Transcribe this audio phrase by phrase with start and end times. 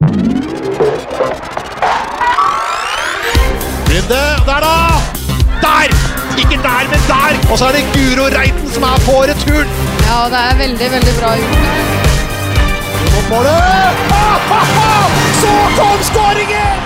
[0.00, 0.16] Runde,
[4.48, 4.76] der da!
[5.64, 5.88] Der!
[6.40, 7.32] Ikke der, men der!
[7.52, 9.68] Og så er det Guro Reiten som er på returen!
[10.06, 11.60] Ja, det er veldig, veldig bra gjort.
[15.42, 16.76] Så kom skåringen!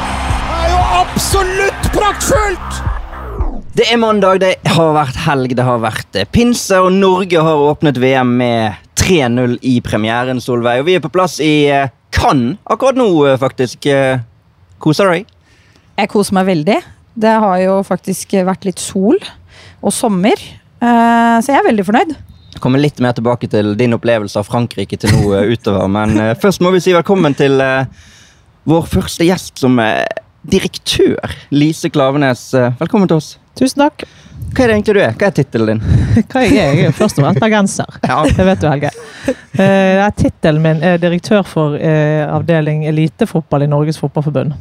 [0.49, 2.73] Det er jo absolutt praktfullt!
[3.77, 7.57] Det er mandag, det har vært helg, det har vært eh, pinse, og Norge har
[7.71, 10.81] åpnet VM med 3-0 i premieren, Solveig.
[10.83, 11.71] Og vi er på plass i
[12.15, 13.87] Cannes akkurat nå, eh, faktisk.
[13.87, 14.21] Eh,
[14.79, 15.27] Koser deg?
[15.99, 16.79] Jeg koser meg veldig.
[17.15, 19.19] Det har jo faktisk vært litt sol
[19.85, 22.17] og sommer, eh, så jeg er veldig fornøyd.
[22.61, 25.89] Kommer litt mer tilbake til din opplevelse av Frankrike til nå utover.
[25.91, 27.59] Men først må vi si velkommen til
[28.65, 30.07] vår første gjest som er
[30.47, 31.35] direktør.
[31.51, 33.39] Lise Klavenes, velkommen til oss.
[33.59, 34.05] Tusen takk.
[34.55, 35.15] Hva er det egentlig du er?
[35.19, 35.81] Hva er tittelen din?
[36.31, 36.75] Hva jeg er jeg?
[36.79, 37.97] er jo først og fremst bergenser.
[38.11, 38.21] Ja.
[38.29, 38.91] Det vet du, Helge.
[39.55, 44.55] Uh, er Tittelen min er direktør for uh, avdeling elitefotball i Norges Fotballforbund.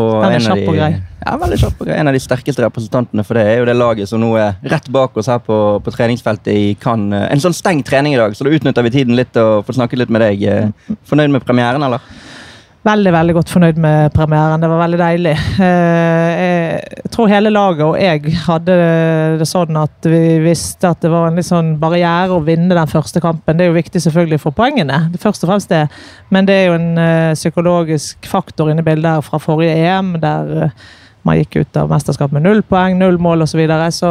[0.00, 0.90] Og Den er en av kjapp og grei.
[1.20, 1.96] Ja, veldig kjapp og grei.
[2.00, 4.88] En av de sterkeste representantene for det er jo det laget som nå er rett
[4.94, 7.26] bak oss her på, på treningsfeltet i Cannes.
[7.28, 10.00] En sånn stengt trening i dag, så da utnytter vi tiden litt å få snakket
[10.00, 10.46] litt med deg.
[10.48, 12.00] Eh, Fornøyd med premieren, eller?
[12.82, 14.58] Veldig veldig godt fornøyd med premieren.
[14.62, 15.34] Det var veldig deilig.
[15.62, 18.76] Eh, Jeg tror hele laget og jeg hadde
[19.38, 22.90] det sånn at vi visste at det var en litt sånn barriere å vinne den
[22.90, 23.58] første kampen.
[23.58, 25.84] Det er jo viktig selvfølgelig for poengene, det først og fremst det.
[26.34, 30.16] Men det er jo en eh, psykologisk faktor inne i bildet her fra forrige EM,
[30.24, 30.74] der eh,
[31.22, 33.52] man gikk ut av mesterskap med null poeng, null mål osv.
[33.54, 33.92] Så, videre.
[33.94, 34.10] så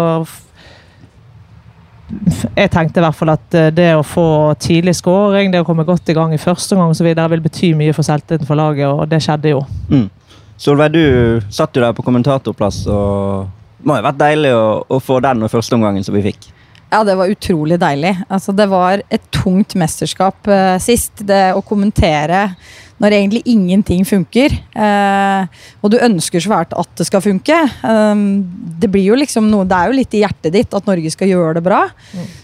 [2.56, 4.26] jeg tenkte i hvert fall at eh, det å få
[4.62, 7.08] tidlig scoring, det å komme godt i gang i første omgang osv.
[7.08, 9.64] vil bety mye for selvtilliten for laget, og det skjedde jo.
[9.92, 10.08] Mm.
[10.62, 13.48] Solveig, du satt jo der på kommentatorplass, og
[13.82, 16.26] det må jo ha vært deilig å, å få den og første omgangen som vi
[16.28, 16.52] fikk.
[16.92, 18.12] Ja, det var utrolig deilig.
[18.28, 21.24] Altså, det var et tungt mesterskap eh, sist.
[21.24, 22.50] Det å kommentere
[23.02, 24.54] når egentlig ingenting funker.
[24.54, 27.58] Eh, og du ønsker svært at det skal funke.
[27.58, 28.22] Eh,
[28.82, 31.32] det blir jo liksom noe Det er jo litt i hjertet ditt at Norge skal
[31.32, 31.82] gjøre det bra.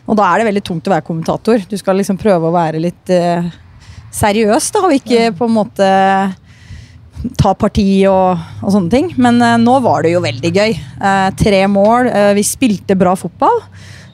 [0.08, 1.62] Og da er det veldig tungt å være kommentator.
[1.70, 3.48] Du skal liksom prøve å være litt eh,
[4.18, 5.92] seriøs, da, og ikke på en måte
[7.38, 9.12] ta parti og, og sånne ting.
[9.22, 10.74] Men nå var det jo veldig gøy.
[10.74, 12.10] Eh, tre mål.
[12.38, 13.62] vi spilte bra fotball.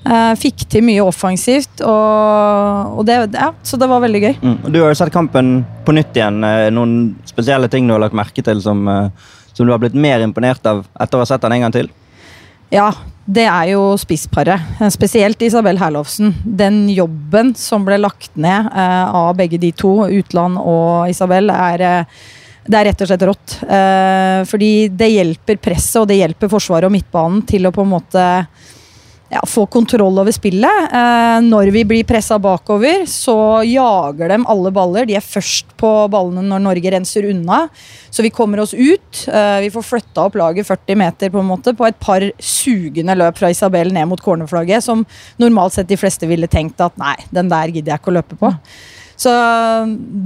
[0.04, 4.34] Eh, fikk til mye offensivt, og, og det, ja, så det var veldig gøy.
[4.42, 4.58] Mm.
[4.68, 6.42] Du har jo sett kampen på nytt igjen.
[6.44, 9.96] Eh, Noen spesielle ting du har lagt merke til som, eh, som du har blitt
[9.96, 11.90] mer imponert av etter å ha sett den en gang til?
[12.74, 12.90] Ja,
[13.24, 14.76] det er jo spissparet.
[14.92, 16.34] Spesielt Isabel Herlovsen.
[16.44, 22.08] Den jobben som ble lagt ned av begge de to, Utland og Isabel, er
[22.64, 23.56] det er rett og slett rått.
[24.50, 28.26] Fordi det hjelper presset og det hjelper Forsvaret og midtbanen til å på en måte
[29.34, 30.94] ja, få kontroll over spillet.
[30.94, 33.36] Eh, når vi blir pressa bakover, så
[33.66, 35.08] jager de alle baller.
[35.10, 37.64] De er først på ballene når Norge renser unna.
[38.14, 39.26] Så vi kommer oss ut.
[39.28, 43.18] Eh, vi får flytta opp laget 40 meter på en måte på et par sugende
[43.18, 45.06] løp fra Isabel ned mot cornerflagget, som
[45.42, 48.40] normalt sett de fleste ville tenkt at nei, den der gidder jeg ikke å løpe
[48.40, 48.54] på.
[49.24, 49.32] Så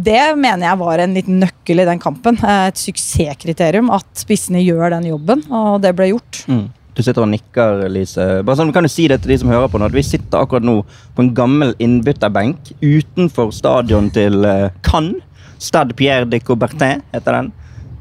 [0.03, 2.39] det mener jeg var en liten nøkkel i den kampen.
[2.43, 6.43] Eh, Et suksesskriterium at spissene gjør den jobben, og det ble gjort.
[6.49, 6.65] Mm.
[6.97, 8.23] Du sitter og nikker, Lise.
[8.41, 9.85] Bare sånn, kan du si det til de som hører på nå?
[9.85, 10.79] at Vi sitter akkurat nå
[11.13, 15.21] på en gammel innbytterbenk utenfor stadion til eh, Cannes.
[15.61, 17.51] Stade Pierre de Coubertin heter den.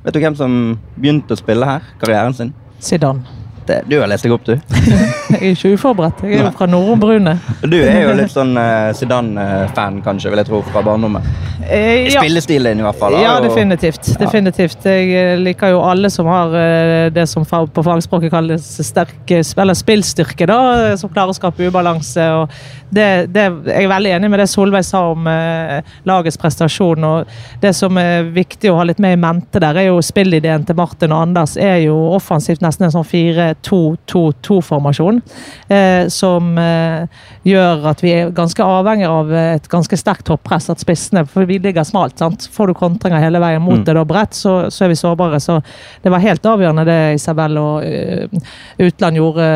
[0.05, 0.59] Vet du hvem som
[0.97, 1.85] begynte å spille her?
[2.01, 2.56] Karrieren sin?
[2.81, 3.36] Zidane.
[3.66, 4.54] Det, eh, du har lest deg opp, du.
[5.32, 6.22] jeg er ikke uforberedt.
[6.25, 7.37] Jeg er jo fra Nordbrune.
[7.66, 11.27] Du er jo litt sånn eh, uh, Zidane-fan, kanskje, vil jeg tro, fra barndommen.
[11.69, 12.21] Eh, ja.
[12.21, 13.16] Spillestilen, i hvert fall.
[13.19, 13.49] Ja, og...
[13.49, 14.12] definitivt.
[14.21, 14.87] definitivt.
[14.87, 19.75] Jeg eh, liker jo alle som har uh, det som på fagspråket kalles sterke, eller
[19.75, 20.60] spillstyrke, da,
[21.00, 22.26] som klarer å skape ubalanse.
[22.38, 22.53] og
[22.91, 27.05] det, det, Jeg er veldig enig med det Solveig sa om uh, lagets prestasjon.
[27.05, 30.66] og Det som er viktig å ha litt med i mente der, er jo spillideen
[30.69, 31.56] til Martin og Anders.
[31.56, 35.21] er jo offensivt nesten en sånn fire 2-2-2-formasjon.
[35.69, 37.06] Eh, som eh,
[37.47, 41.49] gjør at vi er ganske avhengig av eh, et ganske sterkt toppress, at spissene For
[41.49, 42.49] vi ligger smalt, sant.
[42.53, 43.87] Får du kontringer hele veien mot mm.
[43.88, 45.41] det da bredt, så, så, er vi sårbare.
[45.43, 45.58] Så
[46.05, 47.85] det var helt avgjørende det Isabel og
[48.82, 49.50] Utland gjorde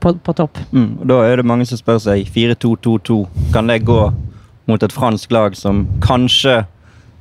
[0.00, 0.60] på, på topp.
[0.72, 0.90] Mm.
[1.08, 3.18] Da er det mange som spør seg 4-2-2-2,
[3.54, 4.00] kan det gå
[4.70, 6.62] mot et fransk lag som kanskje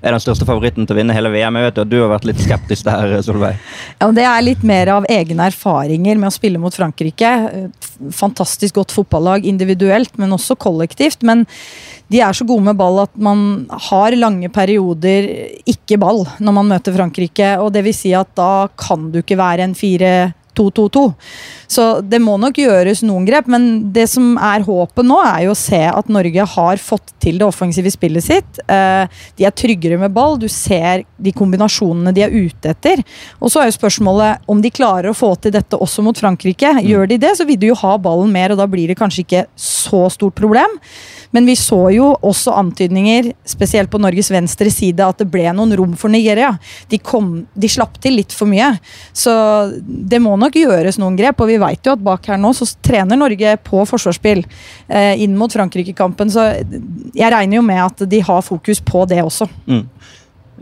[0.03, 1.57] er den største favoritten til å vinne hele VM?
[1.59, 3.55] Jeg vet at du har vært litt skeptisk der, Solveig.
[4.01, 7.31] Ja, Det er litt mer av egne erfaringer med å spille mot Frankrike.
[8.11, 11.23] Fantastisk godt fotballag individuelt, men også kollektivt.
[11.23, 11.45] Men
[12.11, 15.29] de er så gode med ball at man har lange perioder
[15.69, 17.55] ikke ball når man møter Frankrike.
[17.63, 19.75] og det vil si at Da kan du ikke være en
[20.57, 21.03] 2-2-2.
[21.73, 25.53] Så det må nok gjøres noen grep, men det som er håpet nå, er jo
[25.55, 28.61] å se at Norge har fått til det offensive spillet sitt.
[28.67, 29.05] Eh,
[29.39, 33.03] de er tryggere med ball, du ser de kombinasjonene de er ute etter.
[33.39, 36.75] Og så er jo spørsmålet om de klarer å få til dette også mot Frankrike.
[36.83, 39.25] Gjør de det, så vil de jo ha ballen mer, og da blir det kanskje
[39.25, 40.79] ikke så stort problem.
[41.33, 45.73] Men vi så jo også antydninger, spesielt på Norges venstre side, at det ble noen
[45.79, 46.51] rom for Nigeria.
[46.91, 48.69] De, kom, de slapp til litt for mye.
[49.17, 49.33] Så
[49.81, 51.41] det må nok gjøres noen grep.
[51.41, 55.33] Og vi veit jo at bak her nå så trener Norge på forsvarsspill eh, inn
[55.39, 56.29] mot Frankrike-kampen.
[56.33, 59.49] Så jeg regner jo med at de har fokus på det også.
[59.65, 59.87] Mm.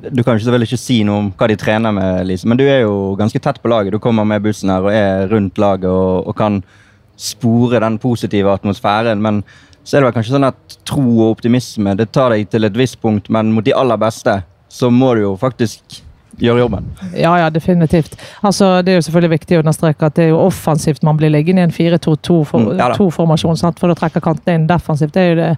[0.02, 2.86] Du kan ikke, ikke si noe om hva de trener med, Lise, men du er
[2.86, 3.92] jo ganske tett på laget.
[3.94, 6.62] Du kommer med bussen her og er rundt laget og, og kan
[7.22, 9.22] spore den positive atmosfæren.
[9.22, 9.44] men
[9.84, 12.78] så er det vel kanskje sånn at tro og optimisme det tar deg til et
[12.78, 14.42] visst punkt, men mot de aller beste
[14.72, 16.02] så må du jo faktisk
[16.42, 16.86] gjøre jobben.
[17.14, 18.16] Ja, ja, definitivt.
[18.42, 21.32] Altså, det er jo selvfølgelig viktig å understreke at det er jo offensivt man blir
[21.34, 23.58] liggende i en 4-2-2-formasjon.
[23.60, 25.14] For, mm, for da trekker kantene inn defensivt.
[25.14, 25.52] Det er jo det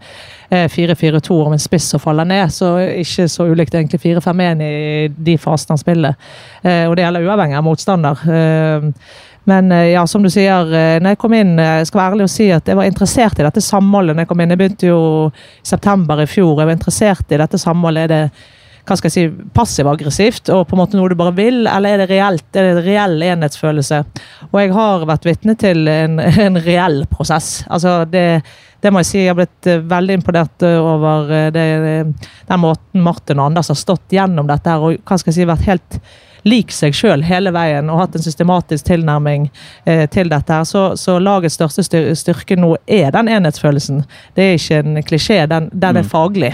[0.74, 4.74] 4-4-2 eh, om en spiss som faller ned, så ikke så ulikt egentlig 4-5-1 i
[5.30, 6.18] de fasene han spiller.
[6.64, 8.26] Eh, og det gjelder uavhengig av motstander.
[8.40, 8.90] Eh,
[9.44, 12.16] men eh, ja, som du sier, eh, når jeg kom inn, eh, jeg skal være
[12.16, 14.54] ærlig og si at jeg var interessert i dette samholdet når jeg kom inn.
[14.54, 15.00] Jeg begynte jo
[15.30, 16.56] i september i fjor.
[16.62, 18.06] Jeg var interessert i dette samholdet.
[18.06, 18.52] Er det
[18.84, 22.02] hva skal jeg si, passiv-aggressivt og på en måte noe du bare vil, eller er
[22.02, 22.50] det reelt?
[22.52, 24.02] Er det en reell enhetsfølelse?
[24.50, 27.62] Og jeg har vært vitne til en, en reell prosess.
[27.72, 28.26] Altså det,
[28.84, 33.52] det må jeg si, jeg har blitt veldig imponert over det, den måten Martin og
[33.52, 36.04] Anders har stått gjennom dette her, og hva skal jeg si, vært helt
[36.44, 39.50] lik seg sjøl hele veien og hatt en systematisk tilnærming
[39.86, 40.54] eh, til dette.
[40.54, 41.84] her, så, så, lagets største
[42.16, 44.04] styrke nå er den enhetsfølelsen.
[44.36, 46.12] Det er ikke en klisjé, den, den er mm.
[46.12, 46.54] faglig.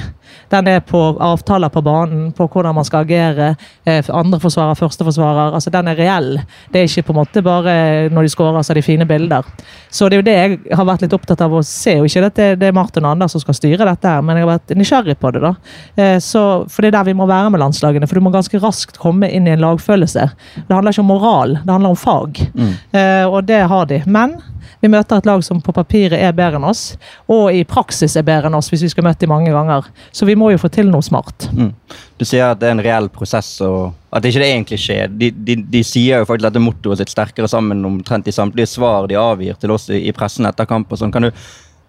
[0.52, 3.54] Den er på avtaler på banen, på hvordan man skal agere.
[3.86, 5.54] Andre forsvarer, første forsvarer.
[5.54, 6.40] altså Den er reell.
[6.72, 9.46] Det er ikke på en måte bare når de skårer, så er de fine bilder.
[9.90, 11.98] Så det er jo det jeg har vært litt opptatt av å se.
[12.00, 14.46] og ikke at Det er Martin og Anders som skal styre dette, her, men jeg
[14.46, 15.42] har vært nysgjerrig på det.
[15.46, 15.54] da.
[15.96, 18.08] Eh, så, for det er der vi må være med landslagene.
[18.08, 20.30] For du må ganske raskt komme inn i en lagfølelse.
[20.68, 22.42] Det handler ikke om moral, det handler om fag.
[22.54, 22.74] Mm.
[22.92, 24.02] Eh, og det har de.
[24.06, 24.40] Men
[24.82, 26.94] vi møter et lag som på papiret er bedre enn oss,
[27.32, 29.90] og i praksis er bedre enn oss hvis vi skal møte dem mange ganger.
[30.16, 31.50] Så vi må jo få til noe smart.
[31.52, 31.74] Mm.
[32.20, 35.12] Du sier at det er en reell prosess, og at det ikke egentlig skjer.
[35.12, 39.10] De, de, de sier jo faktisk dette mottoet sitt sterkere sammen omtrent i samtlige svar
[39.10, 40.92] de avgir til oss i, i pressen etter kamp.
[40.92, 41.14] og sånn.
[41.14, 41.30] Kan,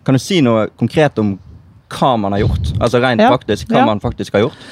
[0.04, 1.36] kan, du si noe konkret om
[1.90, 2.74] hva man har gjort?
[2.78, 3.32] Altså Rent ja.
[3.32, 3.88] praktisk, hva ja.
[3.88, 4.70] man faktisk har gjort?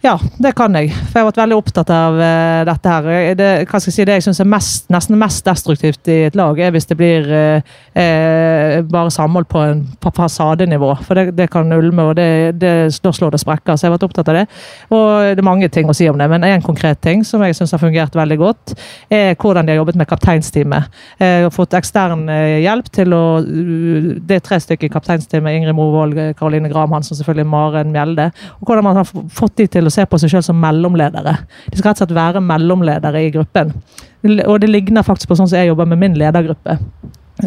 [0.00, 0.94] Ja, det kan jeg.
[0.94, 3.34] For jeg har vært veldig opptatt av uh, dette her.
[3.36, 6.38] Det, hva skal jeg si, det jeg syns er mest, nesten mest destruktivt i et
[6.40, 10.94] lag, er hvis det blir uh, uh, bare samhold på, en, fasadenivå.
[11.04, 13.76] For det, det, kan ulme, og det, da slår det sprekker.
[13.76, 14.46] Så jeg har vært opptatt av det.
[14.88, 15.04] Og
[15.36, 17.76] det er mange ting å si om det, men en konkret ting som jeg syns
[17.76, 18.74] har fungert veldig godt,
[19.12, 20.88] er hvordan de har jobbet med kapteinsteamet.
[21.20, 22.24] Jeg har fått ekstern
[22.62, 25.60] hjelp til å Det er tre stykker i kapteinsteamet.
[25.60, 28.30] Ingrid Movold, Karoline Graham Hansen, selvfølgelig Maren Mjelde.
[28.62, 31.36] Og hvordan man har fått de til å se på seg selv som mellomledere.
[31.70, 33.72] De skal rett og slett være mellomledere i gruppen.
[34.46, 36.78] Og det ligner faktisk på sånn som jeg jobber med min ledergruppe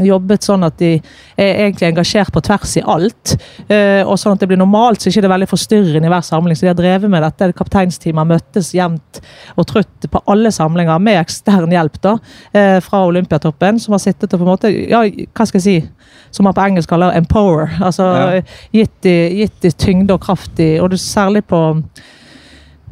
[0.02, 0.96] jobbet sånn at de
[1.40, 3.36] er egentlig engasjert på tvers i alt.
[3.68, 6.26] Eh, og sånn at det blir normalt, så ikke det er veldig forstyrrende i hver
[6.26, 6.58] samling.
[6.58, 7.52] Så de har drevet med dette.
[7.58, 9.22] Kapteinsteamet møttes jevnt
[9.58, 12.16] og trutt på alle samlinger med ekstern hjelp da,
[12.54, 16.10] eh, fra Olympiatoppen, som har sittet og på en måte ja, hva skal jeg si,
[16.34, 17.70] som man på engelsk kaller empower.
[17.84, 18.42] altså ja.
[18.74, 21.62] Gitt de tyngde og kraft i, og særlig på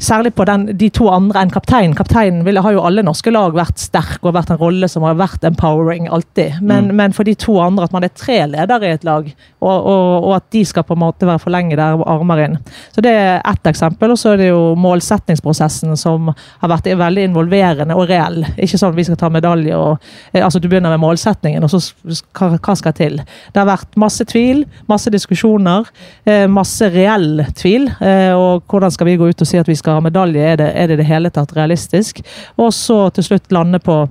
[0.01, 1.94] Særlig på den, de to andre enn kapteinen.
[1.94, 5.43] Kapteinen har jo alle norske lag vært sterk og vært en rolle som har vært
[5.46, 6.58] empowering alltid.
[6.58, 6.96] Men, mm.
[6.98, 9.27] men for de to andre, at man er tre ledere i et lag,
[9.62, 12.58] og, og, og, at de skal på en måte være forlengede armer inn.
[12.96, 14.15] Så Det er ett eksempel.
[14.15, 18.41] Og så er det jo målsettingsprosessen som har vært veldig involverende og reell.
[18.58, 20.01] Ikke sånn vi skal ta medalje og
[20.34, 21.81] eh, altså Du begynner med målsetningen, og så
[22.34, 23.22] hva, hva skal til?
[23.53, 25.93] Det har vært masse tvil, masse diskusjoner,
[26.25, 27.86] eh, masse reell tvil.
[28.01, 30.39] Eh, og hvordan skal vi gå ut og si at vi skal skal ha medalje,
[30.53, 32.24] er det, er det det hele tatt realistisk?
[32.57, 34.05] Og så til slutt lande på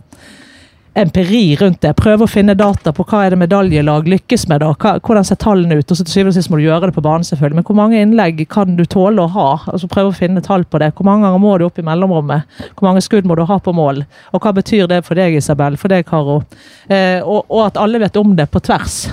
[1.01, 1.93] empiri rundt det.
[1.97, 4.61] Prøve å finne data på hva er det medaljelag lykkes med.
[4.61, 5.87] da, hva, Hvordan ser tallene ut?
[5.87, 7.61] og så til syvende og sist må du gjøre det på banen, selvfølgelig.
[7.61, 9.49] Men hvor mange innlegg kan du tåle å ha?
[9.71, 10.91] altså Prøve å finne tall på det.
[10.99, 12.61] Hvor mange ganger må du opp i mellomrommet?
[12.75, 14.03] Hvor mange skudd må du ha på mål?
[14.35, 15.79] Og hva betyr det for deg, Isabel?
[15.81, 16.43] For deg, Karo?
[16.91, 19.05] Eh, og, og, at alle vet om det på tvers.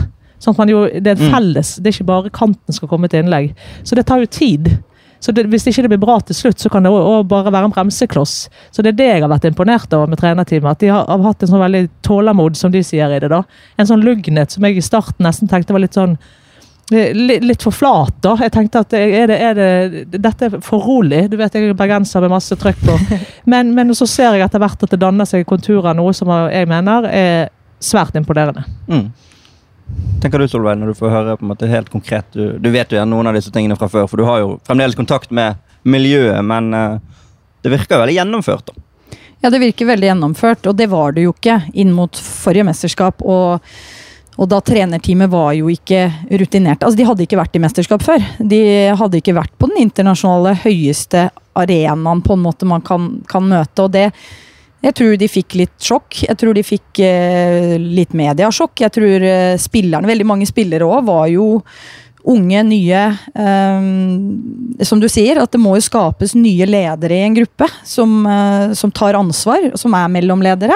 [0.41, 1.29] Sånn at man jo, Det er mm.
[1.33, 3.53] felles, det er ikke bare kanten skal komme til innlegg.
[3.85, 4.73] Så det tar jo tid.
[5.27, 7.67] Så det, Hvis ikke det blir bra til slutt, så kan det også bare være
[7.67, 8.35] en bremsekloss.
[8.71, 10.71] Så Det er det jeg har vært imponert over med trenerteamet.
[10.71, 13.27] At de har, har, hatt en sånn veldig tålmod, som de sier i det.
[13.27, 13.41] da.
[13.75, 16.15] En sånn lugnhet som jeg i starten nesten tenkte var litt sånn
[16.95, 18.37] litt, litt for flat, da.
[18.39, 21.25] Jeg tenkte at er det, er det, dette er for rolig.
[21.27, 22.95] Du vet jeg er bergenser med masse trøkk på.
[23.51, 26.67] Men, men så ser jeg etter hvert at det danner seg konturer, noe som jeg
[26.67, 27.49] mener er
[27.83, 28.63] svært imponerende.
[28.87, 29.05] Mm.
[30.21, 32.27] Tenker du Solveig, når du får høre på en måte helt konkret?
[32.33, 34.97] Du, du vet jo noen av disse tingene fra før, for du har jo fremdeles
[34.97, 37.21] kontakt med miljøet, men uh,
[37.63, 38.71] det virker veldig gjennomført.
[38.71, 39.17] da.
[39.41, 43.21] Ja, det virker veldig gjennomført, og det var det jo ikke inn mot forrige mesterskap.
[43.21, 43.61] Og,
[44.37, 46.07] og da trenerteamet var jo ikke
[46.41, 46.81] rutinert.
[46.81, 48.25] Altså, de hadde ikke vært i mesterskap før.
[48.39, 48.61] De
[48.97, 51.27] hadde ikke vært på den internasjonale høyeste
[51.57, 53.85] arenaen på en måte man kan, kan møte.
[53.85, 54.09] og det
[54.85, 56.19] jeg tror de fikk litt sjokk.
[56.27, 58.83] Jeg tror de fikk eh, litt mediasjokk.
[58.85, 61.47] Jeg tror eh, spillerne, veldig mange spillere òg, var jo
[62.27, 63.03] unge, nye
[63.35, 68.19] eh, Som du sier, at det må jo skapes nye ledere i en gruppe som,
[68.27, 70.75] eh, som tar ansvar, som er mellomledere.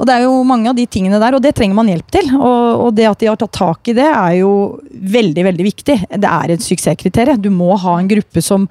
[0.00, 2.32] Og det er jo mange av de tingene der, og det trenger man hjelp til.
[2.38, 4.52] Og, og det at de har tatt tak i det, er jo
[4.90, 5.96] veldig, veldig viktig.
[6.10, 7.40] Det er et suksesskriterium.
[7.40, 8.68] Du må ha en gruppe som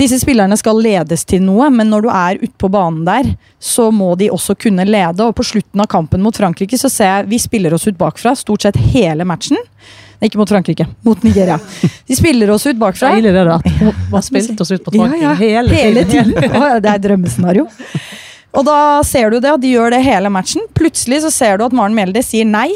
[0.00, 3.26] Disse spillerne skal ledes til noe, men når du er utpå banen der,
[3.60, 5.26] så må de også kunne lede.
[5.26, 8.32] Og på slutten av kampen mot Frankrike så ser jeg vi spiller oss ut bakfra
[8.38, 9.60] stort sett hele matchen.
[10.20, 11.56] Nei, Ikke mot Frankrike, mot Nigeria.
[12.06, 13.14] De spiller oss ut bakfra.
[13.16, 13.92] Deilig det, da.
[14.12, 15.32] Man spilte oss ut på taket ja.
[15.38, 16.34] hele, Hele tiden.
[16.36, 16.80] Hele.
[16.84, 17.64] Det er drømmescenario.
[18.58, 20.66] Og da ser du det, at de gjør det hele matchen.
[20.76, 22.68] Plutselig så ser du at Maren Mjelde sier nei.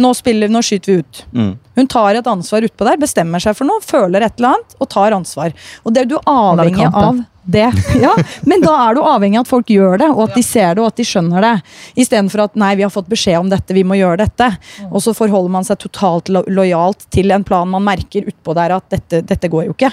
[0.00, 1.22] Nå, spiller, nå skyter vi ut.
[1.32, 1.52] Mm.
[1.78, 4.90] Hun tar et ansvar utpå der, bestemmer seg for noe, føler et eller annet og
[4.92, 5.54] tar ansvar.
[5.84, 7.68] Og det er du avhengig av det.
[8.06, 8.12] Ja,
[8.42, 10.82] men da er du avhengig av at folk gjør det, og at de ser det
[10.82, 11.54] og at de skjønner det.
[12.02, 14.50] Istedenfor at nei, vi har fått beskjed om dette, vi må gjøre dette.
[14.90, 18.76] Og så forholder man seg totalt lo lojalt til en plan man merker utpå der
[18.76, 19.92] at dette, dette går jo ikke.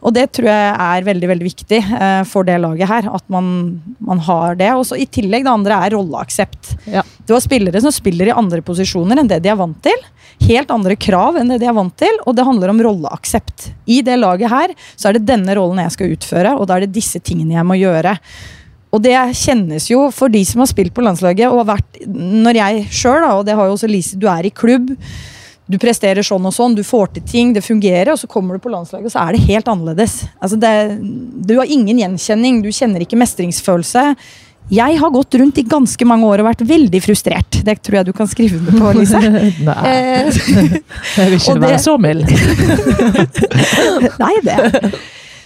[0.00, 3.08] Og det tror jeg er veldig veldig viktig eh, for det laget her.
[3.12, 4.70] At man, man har det.
[4.76, 6.74] Og så I tillegg det andre er rolleaksept.
[6.88, 7.04] Ja.
[7.28, 10.06] Du har spillere som spiller i andre posisjoner enn det de er vant til.
[10.40, 13.68] Helt andre krav enn det de er vant til, og det handler om rolleaksept.
[13.92, 16.86] I det laget her så er det denne rollen jeg skal utføre, og da er
[16.86, 18.14] det disse tingene jeg må gjøre.
[18.90, 22.86] Og det kjennes jo for de som har spilt på landslaget, og vært Når jeg
[22.88, 24.94] sjøl, og det har jo også Lise, du er i klubb.
[25.70, 28.62] Du presterer sånn og sånn, du får til ting, det fungerer, og så kommer du
[28.64, 30.20] på landslaget, og så er det helt annerledes.
[30.42, 30.72] Altså det,
[31.46, 34.08] du har ingen gjenkjenning, du kjenner ikke mestringsfølelse.
[34.70, 37.58] Jeg har gått rundt i ganske mange år og vært veldig frustrert.
[37.66, 39.18] Det tror jeg du kan skrive under på, Lise.
[39.66, 42.28] Nei, Eh, jeg vil ikke være så mild.
[44.22, 44.92] Nei, det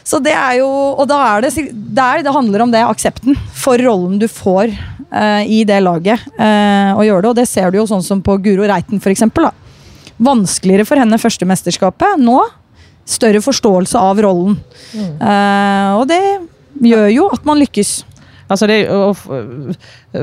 [0.05, 3.81] Så det er jo Og da er det der det handler om det, aksepten for
[3.81, 4.75] rollen du får
[5.15, 6.21] uh, i det laget.
[6.37, 9.15] Uh, å gjøre det, og det ser du jo sånn som på Guro Reiten, for
[9.15, 9.64] eksempel, da.
[10.23, 12.21] Vanskeligere for henne første mesterskapet.
[12.23, 12.43] Nå
[13.05, 14.59] større forståelse av rollen.
[14.97, 16.23] Eh, og det
[16.85, 17.99] gjør jo at man lykkes.
[18.49, 19.17] Altså det, og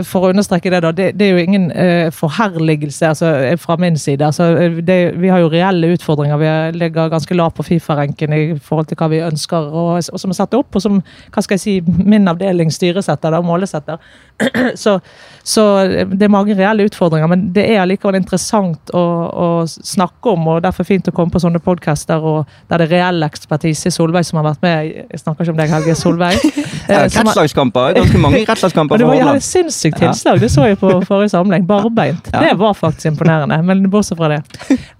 [0.07, 0.91] for å understreke det, da.
[0.95, 4.23] Det, det er jo ingen uh, forherligelse altså, eh, fra min side.
[4.25, 6.39] Altså, eh, det, vi har jo reelle utfordringer.
[6.39, 10.19] Vi er- ligger ganske lavt på Fifa-renken i forhold til hva vi ønsker og, og
[10.19, 10.75] som er satt opp.
[10.75, 13.99] Og som hva skal jeg si, min avdeling styresetter da, målesetter.
[14.83, 14.97] så,
[15.43, 15.65] så
[16.07, 20.47] det er mange reelle utfordringer, men det er allikevel interessant å, å snakke om.
[20.55, 23.91] og Derfor er fint å komme på sånne podcaster og der det er reell ekspertise.
[23.91, 24.93] Solveig som har vært med.
[25.11, 25.97] Jeg snakker ikke om deg, Helge.
[25.99, 26.39] Solveig.
[26.91, 27.99] Rettslagskamper.
[27.99, 29.45] Ganske mange og rettslagskamper det var ja, Hordaland.
[29.81, 31.65] Sinnssykt tilslag, det så jeg på forrige samling.
[31.67, 32.29] Barbeint.
[32.31, 34.41] Det var faktisk imponerende, men bortsett fra det.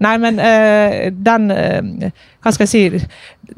[0.02, 2.10] Nei, men eh, den eh,
[2.42, 3.06] Hva skal jeg si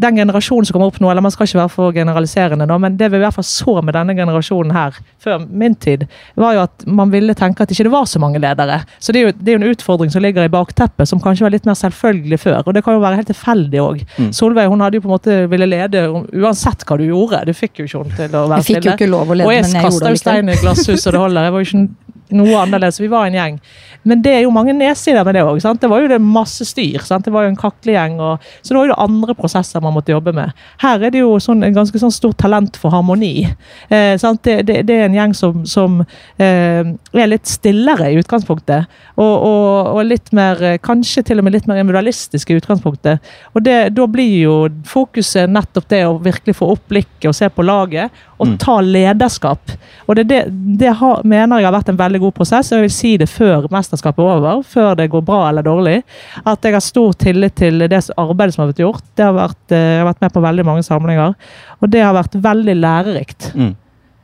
[0.00, 2.99] Den generasjonen som kommer opp nå, eller man skal ikke være for generaliserende, da, men
[3.00, 6.07] det vi i hvert fall så med denne generasjonen her, før min tid,
[6.41, 8.81] var jo at man ville tenke at ikke det var så mange ledere.
[8.99, 11.47] Så det er jo, det er jo en utfordring som ligger i bakteppet, som kanskje
[11.47, 12.61] var litt mer selvfølgelig før.
[12.64, 14.05] Og det kan jo være helt tilfeldig òg.
[14.19, 14.31] Mm.
[14.37, 17.45] Solveig hun hadde jo på en måte ville lede uansett hva du gjorde.
[17.49, 18.81] Du fikk jo ikke henne til å være stille.
[18.81, 20.17] Jeg fikk jo ikke lov å lede, men jeg gjorde det jeg gjorde kasta det
[20.17, 21.49] jo stein i glasshuset, og det holder.
[21.49, 23.00] Jeg var jo ikke noe annerledes.
[23.00, 23.59] Vi var en gjeng.
[24.04, 25.61] Men det er jo mange nedsider med det òg.
[25.81, 27.00] Det var jo det masse styr.
[27.04, 27.25] Sant?
[27.25, 28.19] Det var jo en kaklegjeng.
[28.21, 30.52] Og, så det var jo andre prosesser man måtte jobbe med.
[30.83, 33.47] Her er det jo sånn, en ganske sånn stort talent for harmoni.
[33.88, 34.43] Eh, sant?
[34.45, 36.83] Det, det, det er en gjeng som, som eh,
[37.14, 38.90] er litt stillere i utgangspunktet.
[39.16, 43.33] Og, og, og litt mer, eh, kanskje til og med litt mer individualistisk i utgangspunktet.
[43.54, 44.57] Og det, da blir jo
[44.88, 48.59] fokuset nettopp det å virkelig få opp blikket og se på laget, og Mm.
[48.59, 49.71] ta lederskap.
[50.09, 52.83] Og det, det, det har, mener jeg har vært en veldig god prosess, og jeg
[52.88, 56.02] vil si det før mesterskapet er over, før det går bra eller dårlig,
[56.47, 59.02] at jeg har stor tillit til det arbeidet som har blitt gjort.
[59.16, 61.35] Det har vært, eh, jeg har vært med på veldig mange samlinger,
[61.80, 63.50] og det har vært veldig lærerikt.
[63.54, 63.75] Mm.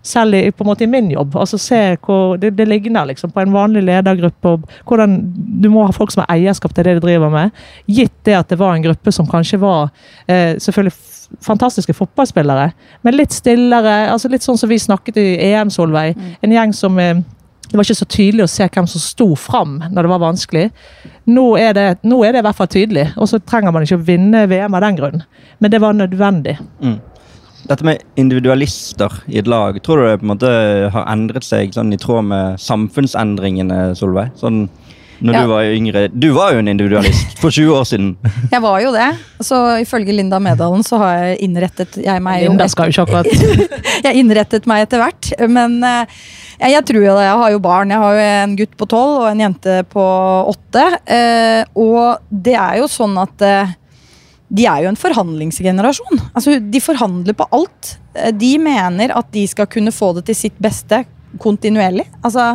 [0.02, 1.34] Selv i, på en måte i min jobb.
[1.36, 4.48] altså se hvor Det, det ligner liksom på en vanlig ledergruppe.
[4.48, 5.18] og hvordan
[5.60, 7.50] Du må ha folk som har eierskap til det de driver med.
[7.86, 9.90] Gitt det at det var en gruppe som kanskje var
[10.26, 12.72] eh, selvfølgelig f- fantastiske fotballspillere,
[13.04, 14.08] men litt stillere.
[14.10, 16.16] altså Litt sånn som vi snakket i EM, Solveig.
[16.42, 17.20] En gjeng som eh,
[17.70, 20.64] det var ikke så tydelig å se hvem som sto fram når det var vanskelig.
[21.30, 24.00] Nå er det, nå er det i hvert fall tydelig, og så trenger man ikke
[24.00, 25.22] å vinne VM av den grunn.
[25.62, 26.56] Men det var nødvendig.
[26.82, 26.98] Mm.
[27.70, 30.50] Dette med individualister i et lag, tror du det på en måte
[30.90, 34.34] har endret seg sånn i tråd med samfunnsendringene, Solveig?
[34.40, 34.64] Sånn
[35.20, 35.40] når Ja.
[35.44, 38.10] du var yngre Du var jo en individualist for 20 år siden.
[38.52, 39.08] Jeg var jo det.
[39.44, 43.24] Så ifølge Linda Medalen så har jeg innrettet jeg meg Linda skal jo ikke
[44.06, 45.32] jeg innrettet meg etter hvert.
[45.48, 46.20] Men eh,
[46.60, 47.26] jeg, jeg tror jo det.
[47.28, 47.92] Jeg har jo barn.
[47.92, 50.06] Jeg har jo en gutt på tolv og en jente på
[50.54, 50.86] åtte.
[51.04, 53.76] Eh, og det er jo sånn at eh,
[54.50, 56.20] de er jo en forhandlingsgenerasjon.
[56.34, 57.96] Altså, de forhandler på alt.
[58.34, 61.04] De mener at de skal kunne få det til sitt beste
[61.38, 62.06] kontinuerlig.
[62.24, 62.54] Altså,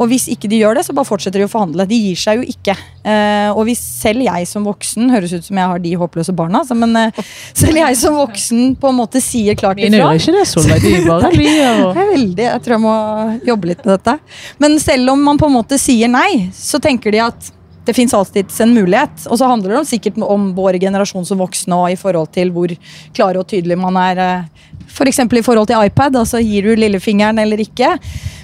[0.00, 1.84] og hvis ikke de gjør det, så bare fortsetter de å forhandle.
[1.88, 2.74] De gir seg jo ikke.
[3.04, 6.62] Eh, og hvis selv jeg som voksen Høres ut som jeg har de håpløse barna,
[6.62, 7.20] altså, men eh,
[7.60, 10.00] selv jeg som voksen på en måte sier klart ifra.
[10.00, 10.82] gjør ikke det, Solveig.
[10.86, 12.96] De bare lier og veldig, jeg tror jeg må
[13.52, 14.18] jobbe litt med dette.
[14.64, 17.52] Men selv om man på en måte sier nei, så tenker de at
[17.86, 19.26] det fins alltids en mulighet.
[19.28, 22.52] Og så handler det om, sikkert om vår generasjon som voksne og i forhold til
[22.54, 22.72] hvor
[23.16, 24.22] klare og tydelige man er.
[24.90, 25.22] F.eks.
[25.24, 26.20] For i forhold til iPad.
[26.22, 27.94] altså Gir du lillefingeren eller ikke?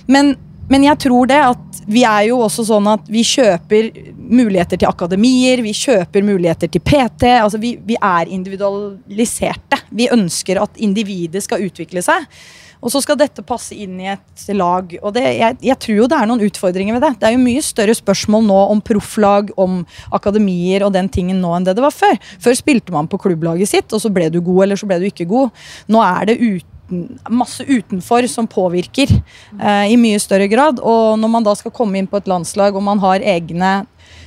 [0.08, 0.34] Men,
[0.70, 4.88] men jeg tror det at vi er jo også sånn at vi kjøper muligheter til
[4.90, 7.30] akademier, vi kjøper muligheter til PT.
[7.38, 9.84] altså Vi, vi er individualiserte.
[9.90, 12.26] Vi ønsker at individet skal utvikle seg.
[12.82, 14.92] Og så skal dette passe inn i et lag.
[15.02, 17.12] Og det, jeg, jeg tror jo det er noen utfordringer ved det.
[17.20, 19.82] Det er jo mye større spørsmål nå om profflag, om
[20.14, 22.16] akademier og den tingen nå enn det det var før.
[22.42, 25.10] Før spilte man på klubblaget sitt, og så ble du god, eller så ble du
[25.10, 25.66] ikke god.
[25.92, 26.72] Nå er det ute
[27.30, 30.78] masse utenfor som påvirker eh, i mye større grad.
[30.78, 33.72] Og når man da skal komme inn på et landslag og man har egne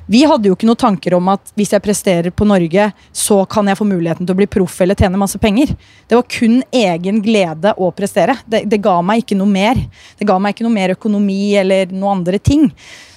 [0.10, 3.68] vi hadde jo ikke noen tanker om at hvis jeg presterer på Norge, så kan
[3.70, 5.75] jeg få muligheten til å bli proff eller tjene masse penger.
[6.10, 8.39] Det var kun egen glede å prestere.
[8.50, 9.78] Det, det ga meg ikke noe mer.
[10.18, 12.66] Det ga meg ikke noe mer økonomi eller noen andre ting.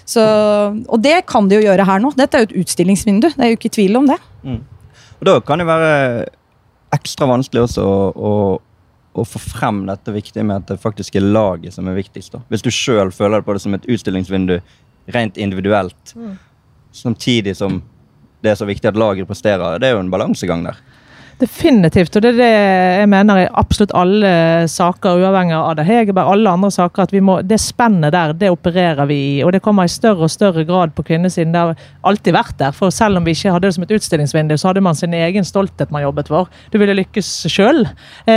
[0.04, 2.12] Så, og det kan de jo gjøre her nå.
[2.18, 3.30] Dette er jo et utstillingsvindu.
[3.38, 4.20] Det er jo ikke tvil om det.
[5.22, 5.96] Og da kan det være
[6.92, 8.37] ekstra vanskelig også å, å,
[9.16, 12.37] å få frem dette viktige med at det faktisk er laget som er viktigst.
[12.37, 12.44] da.
[12.52, 14.58] Hvis du sjøl føler på det som et utstillingsvindu
[15.16, 16.18] rent individuelt,
[16.92, 17.80] samtidig som
[18.42, 19.78] det er så viktig at laget presterer.
[19.78, 20.80] Det er jo en balansegang der.
[21.42, 22.50] Definitivt, og det er det
[23.02, 24.28] jeg mener i absolutt alle
[24.70, 28.50] saker, uavhengig av det Hegerberg, alle andre saker, at vi må, det spennet der, det
[28.52, 29.33] opererer vi i.
[29.42, 31.50] Og det kommer i større og større grad på kvinnesiden.
[31.50, 32.76] Det har alltid vært der.
[32.76, 35.48] For selv om vi ikke hadde det som et utstillingsvindu, så hadde man sin egen
[35.48, 36.52] stolthet man jobbet for.
[36.70, 37.83] Du ville lykkes sjøl.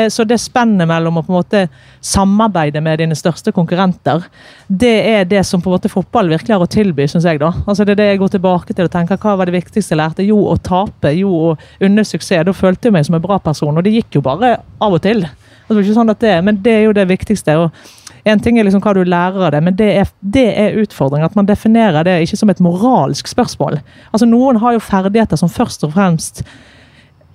[0.10, 1.63] Så det spennet mellom å på en måte
[2.06, 4.26] samarbeide med dine største konkurrenter,
[4.65, 7.44] det er det som på en måte fotball virkelig har å tilby, syns jeg.
[7.44, 7.54] da.
[7.68, 10.02] Altså Det er det jeg går tilbake til og tenker hva var det viktigste jeg
[10.02, 10.26] lærte?
[10.26, 11.13] Jo, å tape.
[11.13, 12.46] Jo, å unne suksess.
[12.50, 15.04] Da følte jeg meg som en bra person, og det gikk jo bare av og
[15.04, 15.26] til.
[15.66, 17.58] Det var ikke sånn at det, Men det er jo det viktigste.
[17.58, 17.72] og
[18.26, 21.28] en ting er liksom hva du lærer av det, men det er, det er utfordringen.
[21.28, 23.78] At man definerer det ikke som et moralsk spørsmål.
[24.12, 26.42] Altså Noen har jo ferdigheter som først og fremst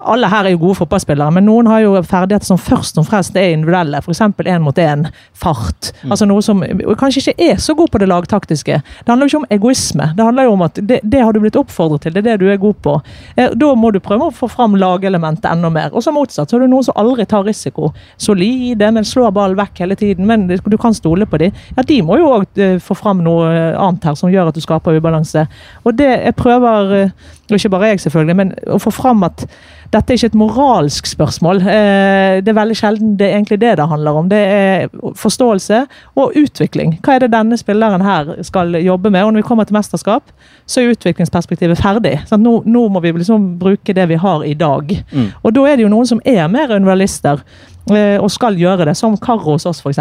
[0.01, 3.37] alle her er jo gode fotballspillere, men noen har jo ferdigheter som først og fremst
[3.37, 3.99] er individuelle.
[4.01, 4.21] F.eks.
[4.23, 5.91] én mot én, fart.
[6.09, 6.63] Altså noe som
[7.01, 8.79] kanskje ikke er så god på det lagtaktiske.
[8.81, 10.11] Det handler jo ikke om egoisme.
[10.17, 12.39] Det handler jo om at det, det har du blitt oppfordret til, det er det
[12.41, 12.95] du er god på.
[13.37, 15.91] Eh, Da må du prøve å få fram lagelementet enda mer.
[15.93, 17.91] Og så motsatt, så er det noen som aldri tar risiko.
[18.21, 20.27] Solide, men slår ballen vekk hele tiden.
[20.27, 21.53] Men du kan stole på dem.
[21.77, 24.65] Ja, de må jo òg få fram noe eh, annet her som gjør at du
[24.65, 25.45] skaper ubalanse.
[25.85, 27.13] Og det jeg prøver, eh,
[27.51, 29.45] ikke bare jeg selvfølgelig, men å få fram at
[29.91, 31.61] dette er ikke et moralsk spørsmål.
[31.67, 34.29] Eh, Det er veldig sjelden det er egentlig det det handler om.
[34.29, 35.81] Det er forståelse
[36.17, 36.99] og utvikling.
[37.03, 39.25] Hva er det denne spilleren her skal jobbe med?
[39.25, 40.23] Og når vi kommer til mesterskap,
[40.67, 42.21] så er utviklingsperspektivet ferdig.
[42.39, 44.95] Nå, nå må vi liksom bruke det vi har i dag.
[45.13, 45.27] Mm.
[45.43, 47.43] Og da er det jo noen som er mer universalister.
[47.91, 49.99] eh, Og skal gjøre det, som Karo hos oss, f.eks.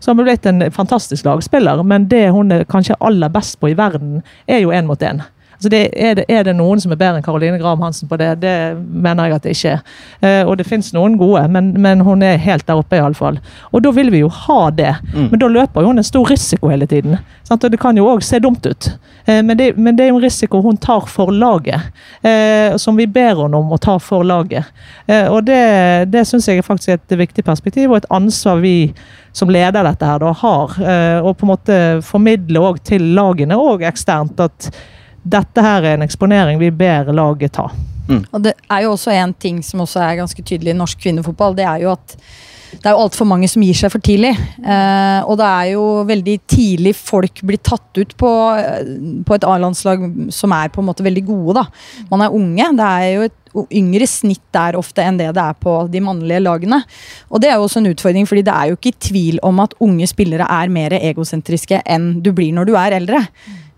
[0.00, 3.74] Som har blitt en fantastisk lagspiller, men det hun er kanskje aller best på i
[3.74, 5.22] verden, er jo én mot én.
[5.56, 8.18] Altså det, er, det, er det noen som er bedre enn Karoline Graham Hansen på
[8.20, 8.28] det?
[8.42, 9.84] Det mener jeg at det ikke er.
[10.20, 13.40] Eh, og det fins noen gode, men, men hun er helt der oppe, iallfall.
[13.72, 14.92] Og da vil vi jo ha det.
[15.14, 15.30] Mm.
[15.32, 17.16] Men da løper jo hun en stor risiko hele tiden.
[17.48, 17.64] Sant?
[17.64, 18.90] Og det kan jo òg se dumt ut.
[19.24, 21.88] Eh, men, det, men det er jo en risiko hun tar for laget,
[22.20, 24.68] eh, som vi ber henne om å ta for laget.
[25.08, 25.62] Eh, og det,
[26.12, 28.76] det syns jeg er faktisk et viktig perspektiv, og et ansvar vi
[29.36, 30.76] som leder dette her da har.
[30.80, 34.70] Eh, og på en måte formidle òg til lagene og eksternt at
[35.26, 37.68] dette her er en eksponering vi ber laget ta.
[38.30, 41.56] Og det er jo også en ting som også er ganske tydelig i norsk kvinnefotball.
[41.58, 42.18] Det er jo at
[42.76, 44.32] det er jo altfor mange som gir seg for tidlig.
[44.34, 48.90] Eh, og det er jo veldig tidlig folk blir tatt ut på, eh,
[49.24, 51.62] på et A-landslag som er på en måte veldig gode.
[51.62, 51.64] da.
[52.10, 52.68] Man er unge.
[52.76, 56.42] Det er jo et yngre snitt der ofte enn det det er på de mannlige
[56.42, 56.82] lagene.
[57.30, 59.74] Og det er jo også en utfordring, fordi det er jo ikke tvil om at
[59.80, 63.24] unge spillere er mer egosentriske enn du blir når du er eldre.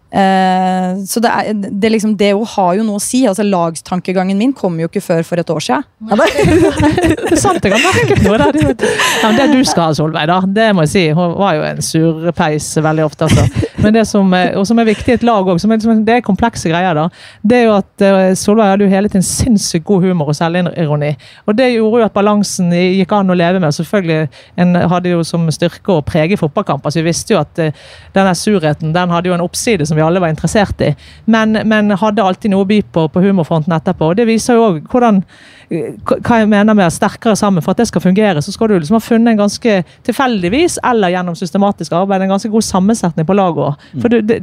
[0.08, 3.26] Uh, så det, er, det, liksom, det har jo noe å si.
[3.28, 5.84] altså Lagstankegangen min kom jo ikke før for et år siden.
[6.08, 6.16] Ja,
[7.28, 8.88] det er sant, jeg kan merke noe der.
[9.22, 11.04] Ja, det du skal ha, Solveig, da, det må jeg si.
[11.16, 13.28] Hun var jo en surpeis veldig ofte.
[13.28, 13.67] Altså.
[13.82, 16.70] Men det som, og som er viktig i et lag òg, liksom, det er komplekse
[16.70, 17.06] greier, da,
[17.46, 21.12] det er jo at uh, Solveig hadde jo hele tiden sinnssykt god humor og selvironi.
[21.46, 23.74] Og det gjorde jo at balansen gikk an å leve med.
[23.76, 24.28] Selvfølgelig
[24.64, 27.84] en hadde jo som styrke å prege fotballkamper, så vi visste jo at uh,
[28.16, 30.92] denne surheten den hadde jo en oppside som vi alle var interessert i.
[31.30, 34.10] Men, men hadde alltid noe å by på på humorfronten etterpå.
[34.10, 35.22] og Det viser jo òg hvordan
[35.68, 37.62] hva jeg mener med sterkere sammen.
[37.64, 39.74] For at det skal fungere, så skal du liksom ha funnet en ganske
[40.06, 43.67] tilfeldigvis eller gjennom systematisk arbeid en ganske god sammensetning på laget.
[43.74, 44.00] Mm.
[44.02, 44.38] For du, det,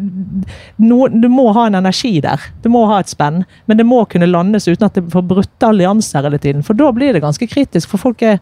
[0.81, 2.41] no, du, må ha en energi der.
[2.63, 3.43] Du må ha et spenn.
[3.65, 6.65] Men det må kunne landes uten at det får brutte allianser hele tiden.
[6.65, 7.91] For da blir det ganske kritisk.
[7.91, 8.39] For folk er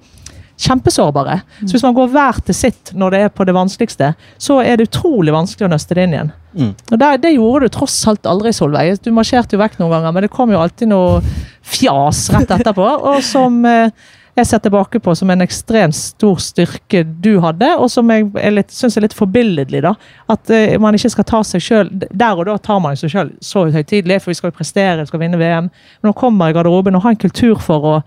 [0.63, 1.39] kjempesårbare.
[1.65, 4.77] Så hvis man går hver til sitt når det er på det vanskeligste, så er
[4.77, 6.33] det utrolig vanskelig å nøste det inn igjen.
[6.53, 6.73] Mm.
[6.91, 8.99] Og det, det, gjorde du tross alt aldri, Solveig.
[9.03, 11.23] Du marsjerte jo vekk noen ganger, men det kom jo alltid noe
[11.65, 12.85] fjas rett etterpå.
[13.09, 13.89] og som eh,
[14.33, 18.97] jeg ser tilbake på som en ekstremt stor styrke du hadde, og som jeg syns
[18.97, 19.83] er litt forbilledlig.
[19.85, 19.93] da,
[20.31, 23.33] At uh, man ikke skal ta seg sjøl Der og da tar man seg sjøl
[23.43, 25.69] så høytidelig, for vi skal jo prestere, vi skal vinne VM.
[26.01, 27.97] Men å komme i garderoben og ha en kultur for å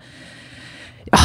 [1.07, 1.19] ja,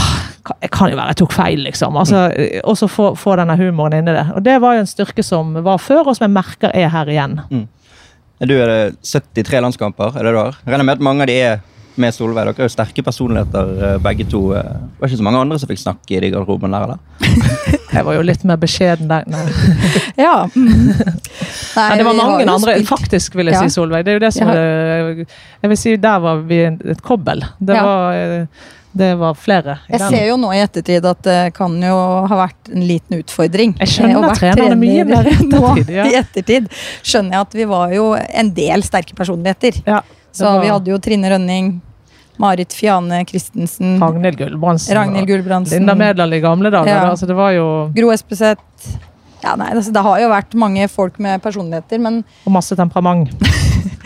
[0.62, 1.96] det kan jo være jeg tok feil, liksom.
[1.98, 2.28] Altså,
[2.62, 4.24] og så få, få, denne humoren inn i det.
[4.36, 7.10] Og Det var jo en styrke som var før, og som jeg merker er her
[7.10, 7.40] igjen.
[7.50, 7.64] Mm.
[8.46, 10.58] Du er det 73 landskamper, er det du har?
[10.66, 11.60] Regner med at mange av de er
[12.00, 12.46] med Solveig.
[12.48, 14.42] Dere er jo sterke personligheter eh, begge to.
[14.52, 17.32] Det eh, var ikke så mange andre som fikk snakke i de garderobene der, eller?
[17.96, 19.26] jeg var jo litt mer beskjeden der.
[19.30, 19.46] Nei.
[20.24, 20.36] ja.
[20.54, 20.92] Mm.
[20.92, 22.92] Nei, det var mange andre, spilt.
[22.92, 23.64] faktisk, vil jeg ja.
[23.64, 24.04] si, Solveig.
[24.06, 24.68] Det er jo det som ja.
[25.62, 27.44] Jeg vil si, Der var vi et kobbel.
[27.58, 27.88] Det ja.
[27.88, 29.78] var eh, det var flere.
[29.88, 31.96] Jeg ser jo nå i ettertid at det kan jo
[32.28, 33.72] ha vært en liten utfordring.
[33.80, 35.92] Jeg skjønner at trenerne mye mer i ettertid.
[35.96, 36.08] Ja.
[36.10, 36.68] I ettertid
[37.00, 39.80] skjønner jeg at vi var jo en del sterke personligheter.
[39.88, 40.02] Ja,
[40.32, 40.60] Så var...
[40.60, 41.72] vi hadde jo Trine Rønning,
[42.40, 44.96] Marit Fiane Christensen Ragnhild Gulbrandsen.
[44.96, 45.78] Ragnhild Gulbrandsen.
[45.78, 46.94] Linda Medland i gamle dager.
[46.94, 47.10] Ja.
[47.10, 47.66] Altså, det var jo
[47.96, 48.96] Gro Espeseth.
[49.42, 53.32] Ja, nei, altså, det har jo vært mange folk med personligheter, men Og masse temperament.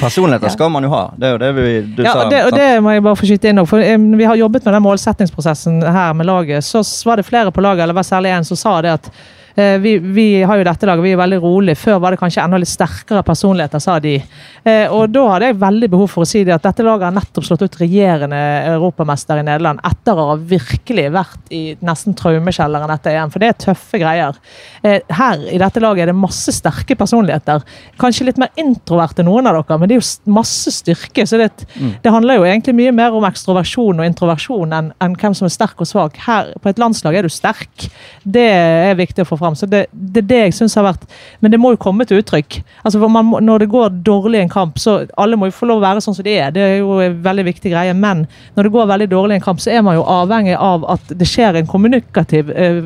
[0.01, 1.03] Personligheter skal man jo ha.
[1.17, 2.25] Det er jo det vi, du ja, sa.
[2.25, 3.81] Og det, og det må jeg bare få skyte inn for
[4.21, 6.65] Vi har jobbet med den målsettingsprosessen her med laget.
[6.65, 9.09] Så var det flere på laget, eller var særlig en som sa det at
[9.57, 11.77] vi, vi, har jo dette laget, vi er veldig rolig.
[11.81, 14.19] Før var det kanskje enda litt sterkere personligheter, sa de.
[14.67, 17.15] Eh, og da hadde jeg veldig behov for å si det at dette laget har
[17.15, 18.39] nettopp slått ut regjerende
[18.73, 23.53] europamester i Nederland etter å ha virkelig vært i nesten traumekjelleren etter EM, for det
[23.53, 24.41] er tøffe greier.
[24.83, 27.63] Eh, her i dette laget er det masse sterke personligheter.
[28.01, 31.29] Kanskje litt mer introverte noen av dere, men det er jo masse styrke.
[31.31, 31.95] Så det, mm.
[32.03, 35.55] det handler jo egentlig mye mer om ekstroversjon og introversjon enn, enn hvem som er
[35.55, 36.19] sterk og svak.
[36.27, 37.87] Her på et landslag er du sterk.
[38.27, 39.57] Det er viktig å få fram fram.
[39.59, 41.07] Så det, det er det jeg syns har vært
[41.41, 42.61] Men det må jo komme til uttrykk.
[42.85, 45.81] Altså man, Når det går dårlig i en kamp, så alle må jo få lov
[45.81, 46.51] å være sånn som de er.
[46.55, 47.95] Det er jo en veldig viktig greie.
[47.95, 50.85] Men når det går veldig dårlig i en kamp, så er man jo avhengig av
[50.97, 52.83] at det skjer en kommunikativ eh,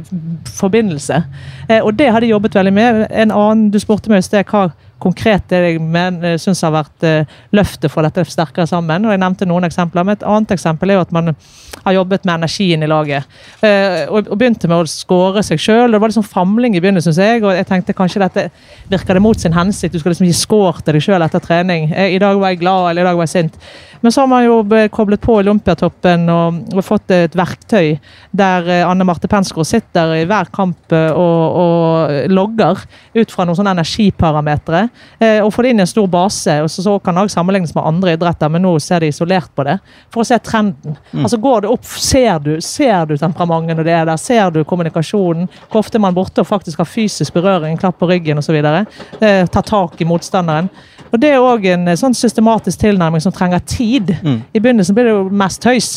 [0.61, 1.23] forbindelse.
[1.69, 3.03] Eh, og det har de jobbet veldig med.
[3.11, 4.71] En annen du spurte meg i sted hva
[5.01, 9.07] konkret det jeg eh, syns har vært eh, løftet for dette sterkere sammen.
[9.07, 11.35] og Jeg nevnte noen eksempler, men et annet eksempel er jo at man
[11.85, 13.29] har jobbet med energien i laget.
[13.63, 15.93] Uh, og, begynte med å skåre seg sjøl.
[15.93, 17.45] Det var liksom famling i begynnelsen, syns jeg.
[17.45, 18.49] Og jeg tenkte kanskje dette
[18.91, 19.95] virker det mot sin hensikt.
[19.95, 21.91] Du skal liksom gi score til deg sjøl etter trening.
[21.91, 23.61] Jeg, I dag var jeg glad, eller i dag var jeg sint.
[24.01, 24.63] Men så har man jo
[24.95, 27.99] koblet på Olympiatoppen og, og fått et verktøy
[28.33, 32.81] der Anne Marte Pensgaard sitter i hver kamp og, og logger
[33.15, 34.83] ut fra noen sånne energiparametere.
[35.19, 36.57] Eh, og får det inn i en stor base.
[36.65, 39.51] og Så, så kan det også sammenlignes med andre idretter, men nå ser de isolert
[39.57, 39.79] på det.
[40.13, 40.97] For å se trenden.
[41.13, 41.25] Mm.
[41.25, 44.21] Altså Går det opp, ser du, ser du temperamentet når det er der?
[44.21, 45.49] Ser du kommunikasjonen?
[45.71, 48.57] Hvor ofte man borte og faktisk har fysisk berøring, klapp på ryggen osv.?
[48.61, 50.71] Eh, ta tak i motstanderen.
[51.11, 54.15] Og Det er òg en eh, sånn systematisk tilnærming som trenger tid.
[54.23, 54.41] Mm.
[54.55, 55.91] I begynnelsen blir det jo mest tøys.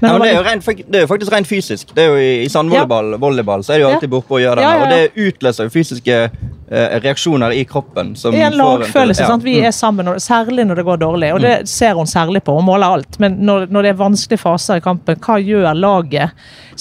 [0.00, 1.94] Men, ja, det, er rent, det, er jo faktisk rent fysisk.
[1.96, 3.66] Det er jo I, i sandvolleyball ja.
[3.66, 4.64] så er det jo alltid borte og gjør det.
[4.66, 6.22] Ja, og det utløser jo fysiske
[6.72, 8.16] Eh, reaksjoner i kroppen.
[8.16, 9.24] Som det er en lagfølelse.
[9.26, 9.36] Ja.
[9.42, 11.32] Vi er sammen, særlig når det går dårlig.
[11.34, 11.66] Og det mm.
[11.66, 12.54] ser hun særlig på.
[12.54, 13.18] Hun måler alt.
[13.18, 16.30] Men når, når det er vanskelige faser i kampen, hva gjør laget?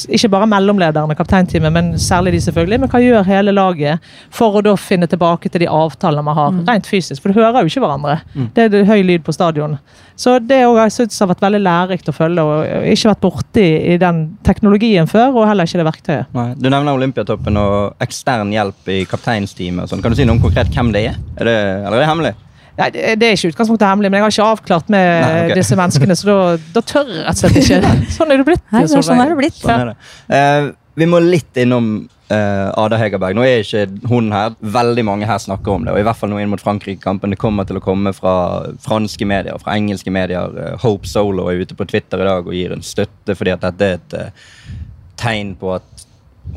[0.06, 2.80] Ikke bare mellomlederne, kapteinteamet, men særlig de selvfølgelig.
[2.84, 6.54] Men hva gjør hele laget for å da finne tilbake til de avtalene man har,
[6.54, 6.62] mm.
[6.70, 7.24] rent fysisk?
[7.24, 8.20] For du hører jo ikke hverandre.
[8.36, 8.48] Mm.
[8.54, 9.80] Det er høy lyd på stadion.
[10.20, 10.62] Så det
[10.94, 15.34] synes har vært veldig lærerikt å følge, og ikke vært borti i den teknologien før,
[15.36, 16.30] og heller ikke det verktøyet.
[16.36, 16.50] Nei.
[16.60, 19.92] Du nevner Olympiatoppen og ekstern hjelp i kapteinsteamet.
[19.92, 20.04] Sånn.
[20.04, 21.20] Kan du si noe om konkret hvem det er?
[21.40, 22.36] er det, eller er det hemmelig?
[22.80, 25.58] Nei, det det er ikke utgangspunktet hemmelig, men jeg har ikke avklart med Nei, okay.
[25.60, 26.38] disse menneskene, så da,
[26.78, 27.96] da tør jeg rett og slett ikke.
[28.18, 28.64] Sånn er det blitt.
[28.70, 29.60] Nei, det er sånn er det blitt.
[29.60, 29.98] Sånn er det.
[30.32, 31.92] Uh, vi må litt innom
[32.34, 33.38] eh, Ada Hegerberg.
[33.38, 34.56] Nå er ikke hun her.
[34.60, 35.94] Veldig mange her snakker om det.
[35.94, 37.34] og i hvert fall nå inn mot Frankrike-kampen.
[37.34, 38.36] Det kommer til å komme fra
[38.84, 40.54] franske medier, fra engelske medier.
[40.58, 43.66] Eh, Hope Solo er ute på Twitter i dag og gir en støtte fordi at
[43.66, 44.78] dette er et uh,
[45.20, 46.06] tegn på at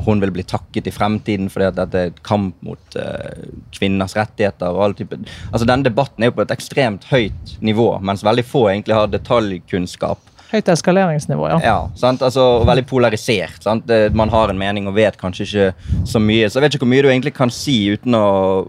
[0.05, 4.15] hun vil bli takket i fremtiden fordi at dette er et kamp mot uh, kvinners
[4.17, 4.73] rettigheter.
[4.73, 5.19] og all type.
[5.51, 9.11] Altså Denne debatten er jo på et ekstremt høyt nivå, mens veldig få egentlig har
[9.11, 10.32] detaljkunnskap.
[10.53, 11.55] Høyt eskaleringsnivå, ja.
[11.65, 12.21] Ja, sant?
[12.21, 13.57] Altså, veldig polarisert.
[13.65, 13.89] Sant?
[14.13, 16.45] Man har en mening og vet kanskje ikke så mye.
[16.45, 18.27] Så jeg vet ikke hvor mye du egentlig kan si uten å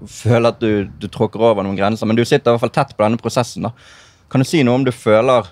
[0.09, 2.09] føle at du, du tråkker over noen grenser.
[2.09, 3.69] Men du sitter i hvert fall tett på denne prosessen.
[3.69, 3.75] da.
[4.33, 5.51] Kan du si noe om du føler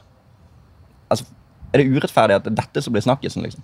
[1.12, 1.28] altså,
[1.72, 3.44] Er det urettferdig at det er dette som blir snakkisen?
[3.44, 3.62] liksom?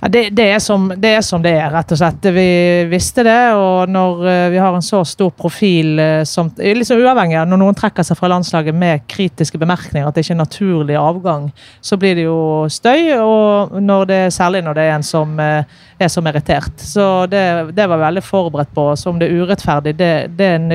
[0.00, 2.26] Ja, det, det, er som, det er som det er, rett og slett.
[2.30, 2.50] Vi
[2.86, 7.34] visste det, og når eh, vi har en så stor profil eh, som liksom Uavhengig
[7.40, 10.98] av når noen trekker seg fra landslaget med kritiske bemerkninger, at det ikke er naturlig
[11.00, 11.48] avgang,
[11.82, 12.38] så blir det jo
[12.70, 13.10] støy.
[13.18, 16.78] Og når det, særlig når det er en som eh, er så merittert.
[16.78, 17.42] Så det,
[17.74, 18.86] det var veldig forberedt på.
[18.94, 20.70] Så om det er urettferdig, det, det en,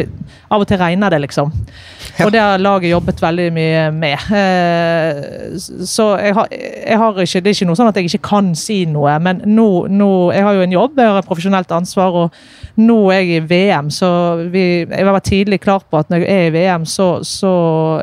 [0.51, 1.49] Av og til regner det, liksom.
[2.25, 4.27] Og det har laget jobbet veldig mye med.
[5.87, 8.51] Så jeg har, jeg har ikke, det er ikke noe sånn at jeg ikke kan
[8.57, 12.15] si noe, men nå, nå Jeg har jo en jobb, jeg har et profesjonelt ansvar,
[12.23, 14.09] og nå er jeg i VM, så
[14.53, 17.53] vi, jeg var tidlig klar på at når jeg er i VM, så, så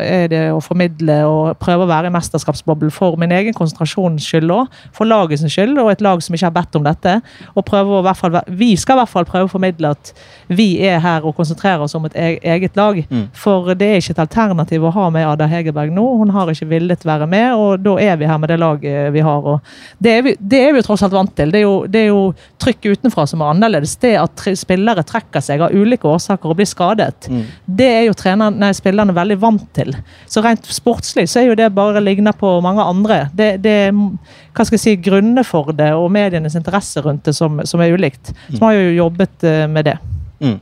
[0.02, 4.52] er det å formidle og prøve å være i mesterskapsboble for min egen konsentrasjons skyld
[4.54, 7.16] òg, for lagets skyld, og et lag som ikke har bedt om dette.
[7.54, 10.12] Og prøve å, i hvert fall, vi skal i hvert fall prøve å formidle at
[10.50, 13.00] vi er her og konsentrerer oss om et e- eget lag.
[13.36, 16.06] For det er ikke et alternativ å ha med Ada Hegerberg nå.
[16.22, 19.20] Hun har ikke villet være med, og da er vi her med det laget vi
[19.24, 19.46] har.
[19.54, 19.60] Og
[19.98, 21.52] det, er vi, det er vi jo tross alt vant til.
[21.52, 22.22] Det er jo, det er jo
[22.62, 23.96] trykk utenfra som er annerledes.
[24.02, 27.28] Det at spillere trekker seg av ulike årsaker og blir skadet,
[27.66, 29.94] det er jo nei, spillerne veldig vant til.
[30.30, 33.22] Så rent sportslig så er jo det bare ligner på mange andre.
[33.34, 37.34] Det, det er hva skal jeg si, grunnene for det og medienes interesse rundt det
[37.36, 38.32] som, som er ulikt.
[38.48, 39.98] Så vi har jo jobbet eh, med det.
[40.40, 40.58] Mm.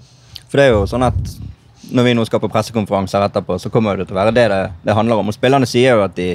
[0.48, 1.38] For det er jo sånn at
[1.90, 4.62] når vi nå skal på pressekonferanser etterpå, så kommer det til å være det det,
[4.84, 5.30] det handler om.
[5.30, 6.34] Og spillerne sier jo at de,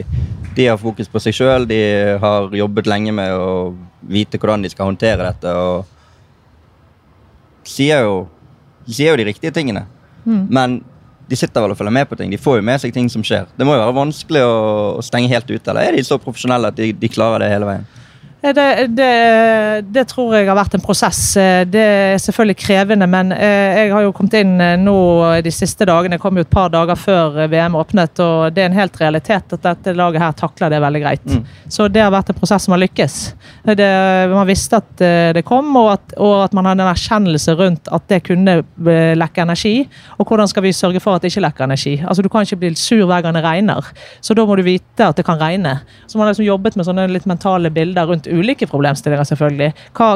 [0.57, 1.81] de har fokus på seg sjøl, de
[2.21, 3.49] har jobbet lenge med å
[4.09, 5.53] vite hvordan de skal håndtere dette.
[5.53, 5.85] og
[7.67, 8.15] sier jo,
[8.87, 9.85] de sier jo de riktige tingene.
[10.49, 10.81] Men
[11.29, 12.31] de sitter vel og følger med på ting.
[12.31, 13.47] De får jo med seg ting som skjer.
[13.57, 14.55] Det må jo være vanskelig å,
[14.99, 17.69] å stenge helt ute, eller er de så profesjonelle at de, de klarer det hele
[17.69, 17.87] veien?
[18.43, 21.21] Eh, Det, det, det tror jeg har vært en prosess.
[21.37, 24.95] Eh, Det er selvfølgelig krevende, men eh, jeg har jo kommet inn nå
[25.43, 26.17] de siste dagene.
[26.17, 29.55] Jeg kom jo et par dager før VM åpnet, og det er en helt realitet
[29.55, 31.25] at dette laget her takler det veldig greit.
[31.25, 31.45] Mm.
[31.71, 33.15] Så det har vært en prosess som har lykkes.
[33.63, 33.87] Det,
[34.33, 35.03] man visste at
[35.35, 38.59] det kom, og at, og at man hadde en erkjennelse rundt at det kunne
[39.17, 39.73] lekke energi.
[40.19, 41.95] Og hvordan skal vi sørge for at det ikke lekker energi?
[42.03, 43.87] Altså Du kan ikke bli sur hver gang det regner,
[44.21, 45.77] så da må du vite at det kan regne.
[46.07, 49.69] Så man har liksom jobbet med sånne litt mentale bilder rundt ulike problemstillinger, selvfølgelig.
[49.97, 50.09] Hva,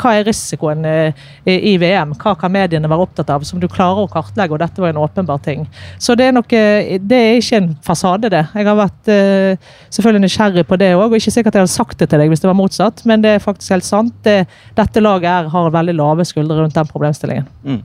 [0.00, 2.14] hva er risikoen eh, i VM?
[2.20, 4.56] Hva kan mediene være opptatt av, som du klarer å kartlegge?
[4.56, 5.64] Og dette var en åpenbar ting.
[6.02, 8.44] Så det er nok eh, Det er ikke en fasade, det.
[8.54, 11.98] Jeg har vært eh, selvfølgelig nysgjerrig på det òg, og ikke sikkert jeg hadde sagt
[12.02, 14.14] det til deg hvis det var motsatt, men det er faktisk helt sant.
[14.26, 14.42] Det,
[14.78, 17.50] dette laget her har veldig lave skuldre rundt den problemstillingen.
[17.64, 17.82] Mm.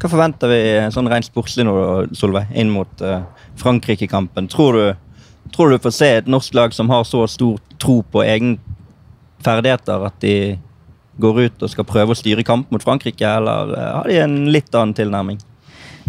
[0.00, 0.60] Hva forventer vi
[0.94, 1.74] sånn rent sportslig nå,
[2.16, 3.20] Solveig, inn mot uh,
[3.60, 4.48] Frankrike-kampen?
[4.48, 4.84] Tror du,
[5.52, 8.56] tror du får se et norsk lag som har så stor tro på egne
[9.44, 10.34] ferdigheter at de
[11.20, 14.36] går ut og skal prøve å styre kamp mot Frankrike, eller eh, har de en
[14.52, 15.40] litt annen tilnærming?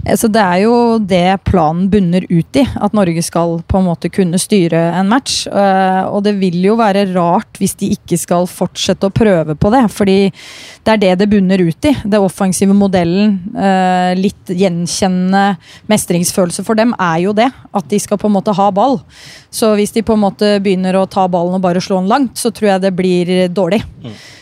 [0.06, 2.64] Eh, Så det er jo det planen bunner ut i.
[2.82, 5.46] At Norge skal på en måte kunne styre en match.
[5.48, 9.72] Eh, Og det vil jo være rart hvis de ikke skal fortsette å prøve på
[9.72, 9.84] det.
[9.94, 10.18] Fordi
[10.84, 11.94] det er det det bunner ut i.
[12.04, 13.40] Det offensive modellen.
[13.56, 15.58] eh, Litt gjenkjennende
[15.90, 17.50] mestringsfølelse for dem er jo det.
[17.74, 19.00] At de skal på en måte ha ball.
[19.52, 22.36] Så hvis de på en måte begynner å ta ballen og bare slå den langt,
[22.36, 23.84] så tror jeg det blir dårlig.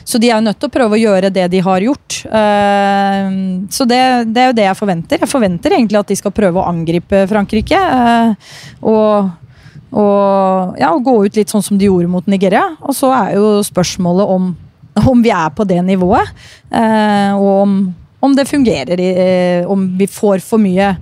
[0.06, 2.09] Så de er jo nødt til å prøve å gjøre det de har gjort.
[2.26, 3.28] Eh,
[3.72, 4.00] så det,
[4.34, 5.22] det er jo det jeg forventer.
[5.24, 7.80] Jeg forventer egentlig at de skal prøve å angripe Frankrike.
[7.80, 8.52] eh,
[8.82, 9.30] og,
[9.92, 12.66] og, ja, og gå ut litt sånn som de gjorde mot Nigeria.
[12.82, 14.52] Og så er jo spørsmålet om,
[15.14, 16.32] om vi er på det nivået.
[16.72, 17.76] eh, og om,
[18.22, 19.00] om det fungerer.
[19.68, 20.96] om vi får for mye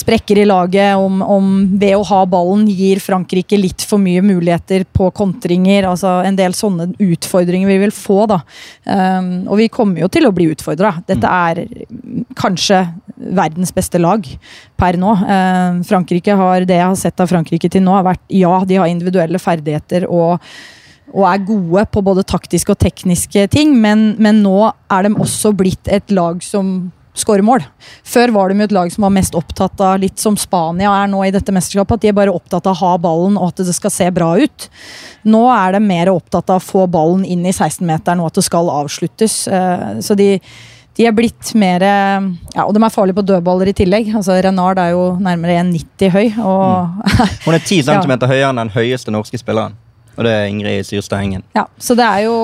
[0.00, 4.86] sprekker i laget, om, om ved å ha ballen gir Frankrike litt for mye muligheter
[4.96, 5.88] på kontringer.
[5.90, 8.24] altså En del sånne utfordringer vi vil få.
[8.30, 8.40] da.
[8.84, 10.96] Um, og vi kommer jo til å bli utfordra.
[11.08, 12.82] Dette er mm, kanskje
[13.40, 14.26] verdens beste lag
[14.80, 15.14] per nå.
[15.20, 18.80] Uh, Frankrike har, Det jeg har sett av Frankrike til nå, har vært ja, de
[18.80, 20.38] har individuelle ferdigheter og
[21.10, 25.50] og er gode på både taktiske og tekniske ting, men, men nå er de også
[25.58, 26.90] blitt et lag som
[27.22, 27.64] skåre mål.
[28.06, 31.22] Før var de et lag som var mest opptatt av, litt som Spania er nå
[31.26, 33.76] i dette mesterskapet, at de er bare opptatt av å ha ballen og at det
[33.76, 34.68] skal se bra ut.
[35.28, 38.46] Nå er de mer opptatt av å få ballen inn i 16-meteren og at det
[38.48, 39.42] skal avsluttes.
[39.48, 40.30] Eh, så de,
[40.98, 44.10] de er blitt mer ja, Og de er farlige på dødballer i tillegg.
[44.16, 46.26] Altså, Renard er jo nærmere 1,90 høy.
[46.44, 47.06] Og,
[47.46, 48.02] Hun er 10 Ja.
[48.04, 49.79] høyere enn den høyeste norske spilleren.
[50.18, 52.34] Og det er Ingrid Syrstad ja, så det er jo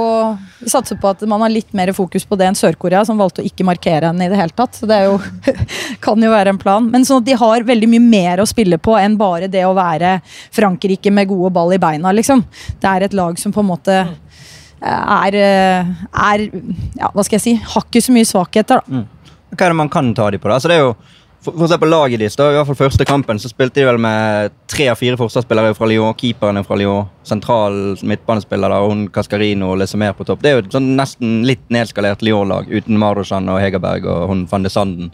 [0.62, 3.42] Vi satser på at man har litt mer fokus på det enn Sør-Korea, som valgte
[3.42, 4.78] å ikke markere henne i det hele tatt.
[4.78, 5.18] Så det jo,
[6.06, 6.86] kan jo være en plan.
[6.92, 9.74] Men sånn at de har veldig mye mer å spille på enn bare det å
[9.76, 10.18] være
[10.54, 12.44] Frankrike med gode ball i beina, liksom.
[12.80, 13.98] Det er et lag som på en måte
[14.86, 19.04] er, er ja, hva skal jeg si, har ikke så mye svakheter, da.
[19.56, 20.48] Hva er det man kan ta de på?
[20.50, 20.58] da?
[20.58, 20.94] Altså, det er jo,
[21.46, 23.86] for, å se på laget deres, da, i hvert fall første kampen, så spilte de
[23.88, 26.14] vel med tre av fire forsvarsspillere fra Lyon.
[26.18, 27.08] Keeperen er fra Lyon.
[27.26, 30.42] Sentral midtbanespiller, da, og Cascarino og Lesemer på topp.
[30.42, 34.44] Det er jo et sånn nesten litt nedskalert Lyon-lag uten Marosjan og Hegerberg og hun
[34.50, 35.12] van de Sanden.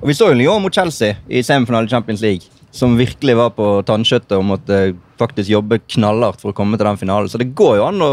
[0.00, 2.50] Og vi så jo Lyon mot Chelsea i semifinale i Champions League.
[2.74, 4.82] Som virkelig var på tannkjøttet og måtte
[5.18, 7.30] faktisk jobbe knallhardt for å komme til den finalen.
[7.32, 8.12] Så det går jo an å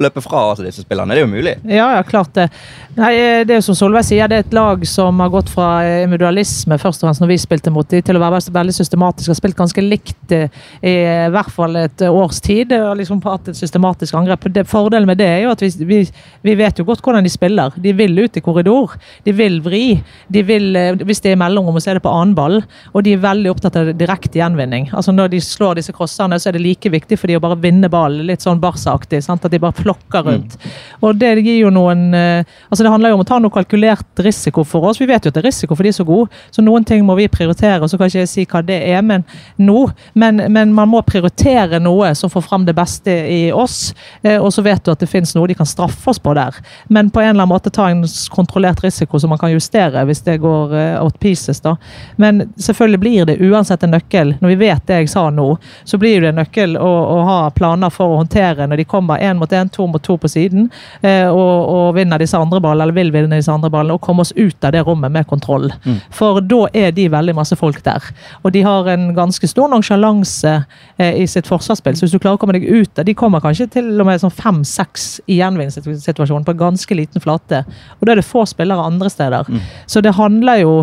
[0.00, 1.14] løpe fra altså, disse spillerne.
[1.14, 1.54] Det er jo mulig.
[1.68, 2.48] Ja, ja, klart det.
[2.96, 5.50] Nei, eh, det er jo som Solveig sier, det er et lag som har gått
[5.52, 8.74] fra eh, individualisme først og fremst når vi spilte mot dem, til å være veldig
[8.76, 9.30] systematisk.
[9.32, 10.48] Har spilt ganske likt eh,
[10.82, 10.94] i
[11.32, 12.72] hvert fall et års tid.
[12.76, 14.48] og liksom hatt et systematisk angrep.
[14.68, 16.00] Fordelen med det er jo at vi, vi,
[16.42, 17.72] vi vet jo godt hvordan de spiller.
[17.76, 18.96] De vil ut i korridor.
[19.24, 19.84] De vil vri.
[20.32, 20.76] De vil,
[21.06, 22.60] hvis det er mellomrom, så er det på annen ball.
[22.92, 24.90] Og de er veldig opptatt av direkte gjenvinning.
[24.92, 27.60] Altså Når de slår disse crossene, så er det like viktig for de å bare
[27.62, 28.26] vinne ballen.
[28.28, 29.22] Litt sånn Barca-aktig.
[29.32, 30.56] At de bare plokker rundt.
[31.02, 34.22] Og det gir jo noen eh, altså Det handler jo om å ta noe kalkulert
[34.24, 35.00] risiko for oss.
[35.02, 37.04] Vi vet jo at det er risiko for de er så gode, så noen ting
[37.06, 37.80] må vi prioritere.
[37.82, 39.24] og Så kan ikke jeg si hva det er men
[39.58, 43.94] nå, men, men man må prioritere noe som får fram det beste i oss.
[44.22, 46.56] eh, Og så vet du at det finnes noe de kan straffe oss på der.
[46.88, 50.22] Men på en eller annen måte ta en kontrollert risiko som man kan justere hvis
[50.26, 51.60] det går eh, out pieces.
[51.60, 51.76] da.
[52.16, 54.36] Men selvfølgelig blir det uansett en nøkkel.
[54.40, 55.48] Når vi vet det jeg sa nå,
[55.84, 59.22] så blir det en nøkkel å, å ha planer for å håndtere når de kommer
[59.22, 60.68] én mot én, to mot to på siden,
[61.02, 64.24] eh, og, og vinner disse andre ballene, eller vil vinne disse andre ballene, og komme
[64.24, 65.70] oss ut av det rommet med kontroll.
[66.14, 68.04] For da er de veldig masse folk der.
[68.42, 70.54] Og de har en ganske stor nonsjalanse
[70.98, 71.96] eh, i sitt forsvarsspill.
[71.96, 74.20] Så hvis du klarer å komme deg ut der De kommer kanskje til og med
[74.22, 77.64] sånn fem-seks i gjenvinningssituasjonen på en ganske liten flate.
[77.98, 79.50] Og da er det få spillere andre steder.
[79.86, 80.74] Så det handler jo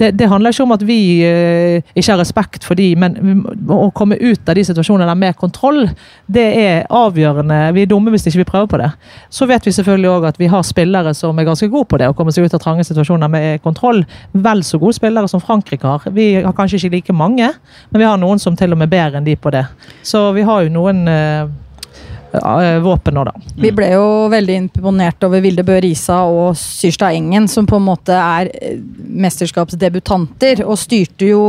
[0.00, 3.90] det, det handler ikke om at vi eh, ikke har respekt for de, men å
[3.96, 5.84] komme ut av de situasjonene med kontroll,
[6.30, 7.60] det er avgjørende.
[7.76, 8.90] Vi er dumme hvis ikke vi prøver på det.
[9.32, 12.10] Så vet vi selvfølgelig òg at vi har spillere som er ganske gode på det,
[12.10, 14.02] å komme seg ut av trange situasjoner med kontroll.
[14.32, 16.08] Vel så gode spillere som Frankrike har.
[16.16, 17.52] Vi har kanskje ikke like mange,
[17.90, 19.66] men vi har noen som til og med bedre enn de på det.
[20.06, 21.50] Så vi har jo noen eh,
[22.82, 23.34] våpen nå, da.
[23.60, 27.88] Vi ble jo veldig imponert over Vilde Bø Risa og Syrstad Engen, som på en
[27.88, 28.76] måte er eh,
[29.26, 31.42] mesterskapsdebutanter, og styrte jo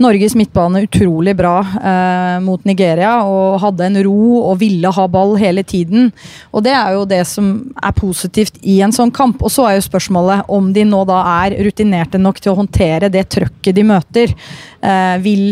[0.00, 5.36] Norges midtbane utrolig bra eh, mot Nigeria og hadde en ro og ville ha ball
[5.40, 6.10] hele tiden.
[6.52, 9.42] Og det er jo det som er positivt i en sånn kamp.
[9.44, 13.12] Og så er jo spørsmålet om de nå da er rutinerte nok til å håndtere
[13.12, 14.34] det trøkket de møter.
[14.82, 15.44] Eh, vil,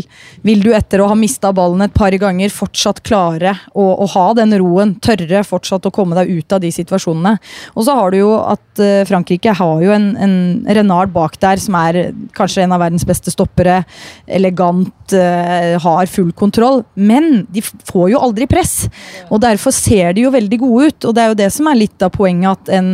[0.42, 4.26] vil du etter å ha mista ballen et par ganger fortsatt klare å, å ha
[4.38, 4.96] den roen?
[5.02, 7.36] Tørre fortsatt å komme deg ut av de situasjonene?
[7.76, 10.36] Og så har du jo at eh, Frankrike har jo en, en
[10.80, 12.00] Renard bak der som er
[12.36, 13.82] kanskje en av verdens beste stoppere.
[14.30, 16.84] Elegant, eh, har full kontroll.
[16.94, 18.88] Men de får jo aldri press.
[19.30, 21.08] Og derfor ser de jo veldig gode ut.
[21.08, 22.92] Og det er jo det som er litt av poenget, at en,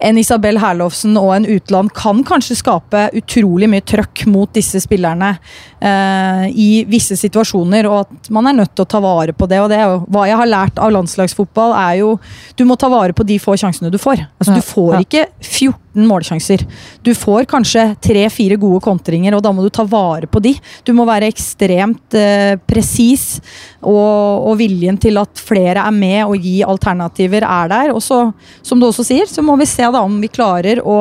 [0.00, 5.34] en Isabel Herlovsen og en utland kan kanskje skape utrolig mye trøkk mot disse spillerne
[5.36, 9.60] eh, i visse situasjoner, og at man er nødt til å ta vare på det.
[9.60, 12.14] og det er jo, Hva jeg har lært av landslagsfotball, er jo
[12.56, 14.24] du må ta vare på de få sjansene du får.
[14.40, 16.64] Altså, du får ikke 14 målsjanser.
[17.04, 20.54] Du får kanskje tre-fire gode kontringer, og da må du ta vare på de.
[20.86, 23.40] Du må være ekstremt eh, presis,
[23.80, 27.94] og, og viljen til at flere er med og gi alternativer er der.
[27.94, 28.22] Og så,
[28.64, 31.00] som du også sier, så må vi se da om vi klarer å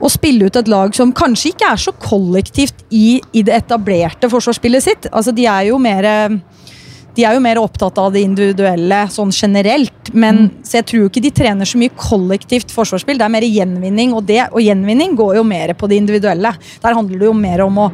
[0.00, 4.30] å spille ut et lag som kanskje ikke er så kollektivt i, i det etablerte
[4.32, 5.08] forsvarsspillet sitt.
[5.12, 6.08] Altså, de er jo mer
[7.16, 10.12] de er jo mer opptatt av det individuelle sånn generelt.
[10.12, 13.18] Men, Så jeg tror ikke de trener så mye kollektivt forsvarsspill.
[13.18, 16.54] Det er mer gjenvinning, og, det, og gjenvinning går jo mer på det individuelle.
[16.80, 17.90] Der handler det jo mer om å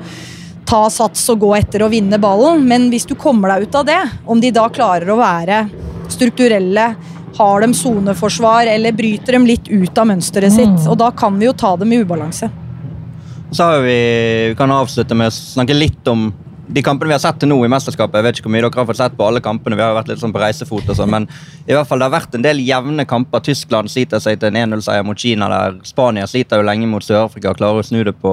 [0.68, 2.62] ta sats og gå etter og vinne ballen.
[2.68, 5.64] Men hvis du kommer deg ut av det, om de da klarer å være
[6.12, 6.90] strukturelle,
[7.36, 11.48] har dem soneforsvar eller bryter dem litt ut av mønsteret sitt, og da kan vi
[11.48, 12.48] jo ta dem i ubalanse.
[13.52, 14.00] Så har vi,
[14.50, 16.30] vi kan avslutte med å snakke litt om
[16.66, 18.80] de kampene vi har sett til nå i mesterskapet Jeg vet ikke hvor mye dere
[18.80, 19.76] har fått sett på alle kampene.
[19.78, 21.28] Vi har vært litt sånn på reisefot og sånn, men
[21.66, 23.44] i hvert fall det har vært en del jevne kamper.
[23.46, 25.48] Tyskland sliter seg til en 1-0-seier mot Kina.
[25.52, 28.32] der Spania sliter jo lenge mot Sør-Afrika og klarer å snu det på,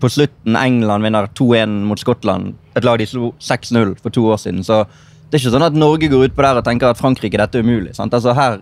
[0.00, 0.58] på slutten.
[0.58, 4.64] England vinner 2-1 mot Skottland, et lag de slo 6-0 for to år siden.
[4.64, 4.84] så
[5.32, 7.56] det er ikke sånn at Norge går ut på der og tenker at Frankrike dette
[7.56, 7.94] er umulig.
[7.96, 8.58] Altså Her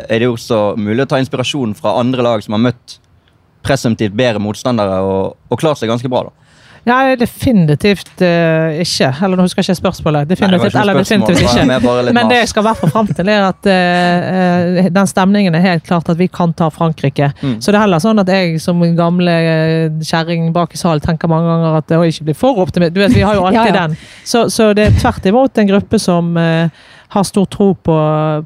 [0.00, 2.94] er det jo også mulig å ta inspirasjon fra andre lag som har møtt
[3.66, 6.30] presumptivt bedre motstandere og, og klart seg ganske bra.
[6.30, 6.45] da.
[6.86, 9.08] Nei, definitivt uh, ikke.
[9.10, 10.28] Eller nå husker jeg ikke spørsmålet.
[10.30, 12.12] Definitivt, Nei, eller definitivt ikke.
[12.14, 16.06] Men det jeg skal være fram til, er at uh, den stemningen er helt klart
[16.12, 17.32] at vi kan ta Frankrike.
[17.42, 17.56] Mm.
[17.58, 19.34] Så det er heller sånn at jeg som gamle
[20.06, 22.94] kjerring bak i salen tenker mange ganger at det ikke blir for optimist.
[22.94, 23.86] Du vet, vi har jo alltid Ja, ja.
[23.86, 23.96] den.
[24.24, 27.96] Så, så det er tvert imot en gruppe som eh, har stor tro på,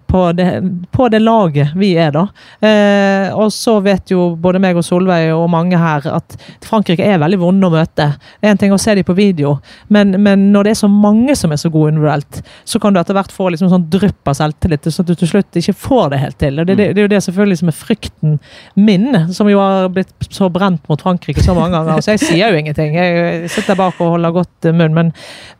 [0.06, 0.48] på, det,
[0.94, 2.26] på det laget vi er, da.
[2.64, 7.20] Eh, og så vet jo både meg og Solveig og mange her at Frankrike er
[7.22, 8.10] veldig vonde å møte.
[8.40, 9.56] En ting å se dem på video,
[9.88, 13.00] men, men når det er så mange som er så gode individuelt, så kan du
[13.00, 16.12] etter hvert få liksom sånn drypp av selvtillit, så at du til slutt ikke får
[16.12, 16.60] det helt til.
[16.60, 18.38] Og det, det, det er jo det selvfølgelig som er frykten
[18.78, 22.02] min, som jo har blitt så brent mot Frankrike så mange ganger.
[22.04, 22.94] Så jeg sier jo ingenting.
[22.96, 24.94] Jeg sitter bak og holder godt munn.
[24.96, 25.12] Men,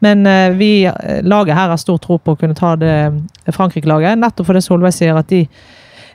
[0.04, 2.99] men eh, vi, eh, laget her har stor tro på å kunne ta det
[3.54, 5.44] Frankrike-laget, nettopp fordi Solveig sier at de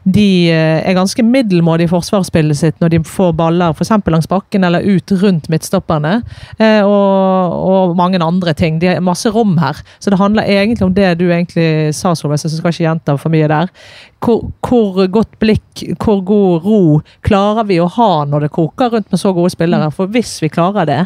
[0.05, 3.89] de eh, er ganske middelmådige i forsvarsspillet sitt når de får baller f.eks.
[4.13, 6.19] langs bakken eller ut rundt midtstopperne.
[6.59, 8.77] eh, Og, og mange andre ting.
[8.77, 9.81] Det er masse rom her.
[9.97, 13.17] Så det handler egentlig om det du egentlig sa, Solveig, så jeg skal ikke gjenta
[13.17, 13.73] for mye der.
[14.21, 19.09] Hvor, hvor godt blikk, hvor god ro klarer vi å ha når det koker rundt
[19.09, 19.89] med så gode spillere?
[19.89, 21.01] For hvis vi klarer det,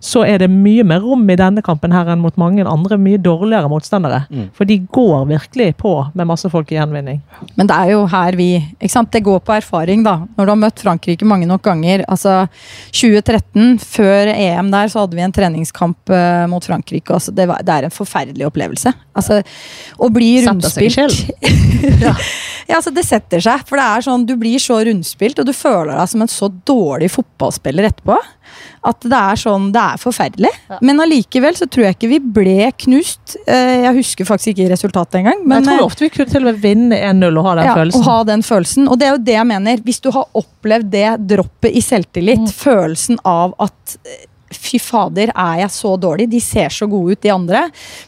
[0.00, 3.20] så er det mye mer rom i denne kampen her enn mot mange andre mye
[3.20, 4.22] dårligere motstandere.
[4.32, 4.46] Mm.
[4.56, 7.20] For de går virkelig på med masse folk i gjenvinning.
[7.58, 8.48] Men det er jo her vi
[8.78, 9.10] ikke sant?
[9.12, 10.22] Det går på erfaring, da.
[10.38, 12.06] Når du har møtt Frankrike mange nok ganger.
[12.08, 12.46] Altså
[12.96, 17.12] 2013, før EM der, så hadde vi en treningskamp uh, mot Frankrike.
[17.12, 18.94] Altså, det, var, det er en forferdelig opplevelse.
[19.20, 19.42] Altså,
[20.00, 20.96] å bli rundspilt
[22.06, 22.14] ja.
[22.68, 23.68] ja, altså Det setter seg.
[23.68, 26.48] For det er sånn, du blir så rundspilt, og du føler deg som en så
[26.48, 28.16] dårlig fotballspiller etterpå.
[28.82, 30.50] At det er sånn, det er forferdelig.
[30.80, 33.34] Men allikevel så tror jeg ikke vi ble knust.
[33.46, 35.42] Eh, Jeg husker faktisk ikke resultatet engang.
[35.44, 37.68] Men jeg tror eh, ofte vi kunne til og med vinne 1-0 og ha den
[37.68, 38.00] ja, følelsen.
[38.00, 38.88] Å ha den følelsen.
[38.88, 39.84] Og det er jo det jeg mener.
[39.84, 42.48] Hvis du har opplevd det droppet i selvtillit, Mm.
[42.56, 46.24] følelsen av at eh, Fy fader, er jeg så dårlig?
[46.32, 47.60] De ser så gode ut, de andre.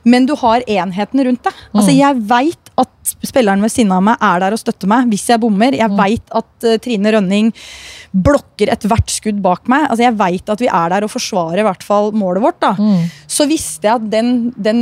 [0.05, 1.53] Men du har enheten rundt deg.
[1.73, 1.99] Altså, Mm.
[2.01, 5.41] jeg veit at spilleren ved siden av meg er der og støtter meg hvis jeg
[5.43, 5.75] bommer.
[5.75, 5.81] Mm.
[5.81, 7.53] Jeg veit at uh, Trine Rønning
[8.13, 9.87] blokker ethvert skudd bak meg.
[9.89, 12.61] Altså, jeg veit at vi er der og forsvarer i hvert fall målet vårt.
[12.63, 13.05] da Mm.
[13.29, 14.79] så visste jeg at den, den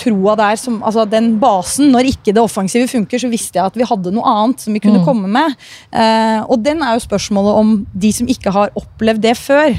[0.00, 3.76] troa der, som, altså den basen, når ikke det offensive funker, så visste jeg at
[3.78, 5.04] vi hadde noe annet som vi kunne Mm.
[5.06, 5.54] komme med.
[5.92, 9.70] Eh, og den er jo spørsmålet om de som ikke har opplevd det før.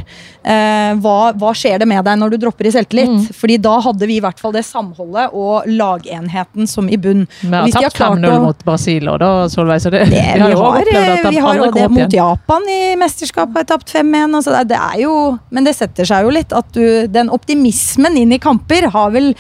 [0.46, 3.10] Eh, hva, hva skjer det med deg når du dropper i selvtillit?
[3.10, 3.26] Mm.
[3.34, 7.26] Fordi da hadde vi i hvert fall det samholdet og lagenheten som i bunn.
[7.42, 10.64] Vi har tapt 5-0 mot Brasil, og da, Solveig, så det, det, vi, har, jo
[10.70, 12.16] opplevd at de vi har det mot igjen.
[12.16, 14.40] Japan i mesterskapet, har tapt 5-1.
[14.40, 15.16] Altså det, det er jo,
[15.50, 19.34] men det setter seg jo litt at du Den optimismen inn i kamper har vel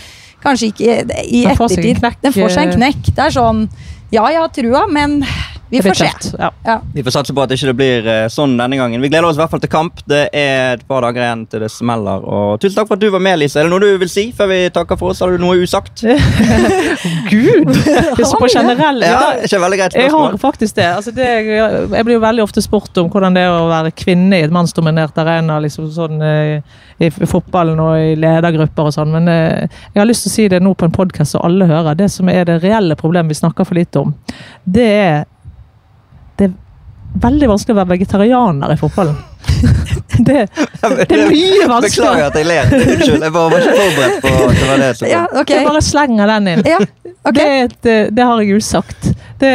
[0.46, 2.78] kanskje ikke i en ettertid Den får seg en eh.
[2.80, 3.12] knekk.
[3.12, 3.66] Det er sånn
[4.14, 5.20] Ja, jeg har trua, men
[5.70, 6.09] vi får se.
[6.39, 6.51] Ja.
[6.63, 6.82] Ja.
[6.93, 9.01] Vi får satse på at ikke det blir eh, sånn denne gangen.
[9.01, 10.01] Vi gleder oss i hvert fall til kamp.
[10.09, 12.22] Det er et par dager igjen til det smeller.
[12.22, 13.59] Og tusen takk for at du var med, Lise.
[13.59, 15.24] Er det noe du vil si før vi takker for oss?
[15.26, 16.05] Har du noe usagt?
[17.32, 17.74] Gud!
[17.74, 19.01] Det er så på generell.
[19.05, 20.88] Ja, ikke veldig greit Jeg har faktisk det.
[20.99, 21.30] Altså det.
[21.49, 24.53] Jeg blir jo veldig ofte spurt om hvordan det er å være kvinne i et
[24.53, 26.59] mannsdominert arena liksom sånn, eh,
[27.01, 30.49] i fotballen og i ledergrupper og sånn, men eh, jeg har lyst til å si
[30.53, 31.97] det nå på en podkast så alle hører.
[31.97, 34.13] Det som er det reelle problemet vi snakker for lite om,
[34.63, 35.24] det er
[36.36, 36.53] Det er
[37.23, 39.17] veldig vanskelig å være vegetarianer i fotballen.
[40.27, 42.27] det, det er mye Beklager vanskeligere.
[42.27, 42.71] at jeg ler.
[42.79, 43.27] Unnskyld.
[43.27, 45.59] Jeg bare var ikke forberedt på at det var det Ja, okay.
[45.59, 46.65] Jeg bare slenger den inn.
[46.67, 46.79] Ja,
[47.23, 47.36] okay.
[47.36, 49.11] Det, det, eh, det har jeg usagt.
[49.39, 49.51] Det,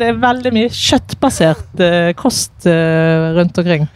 [0.00, 3.86] det er veldig mye kjøttbasert eh, kost eh, rundt omkring.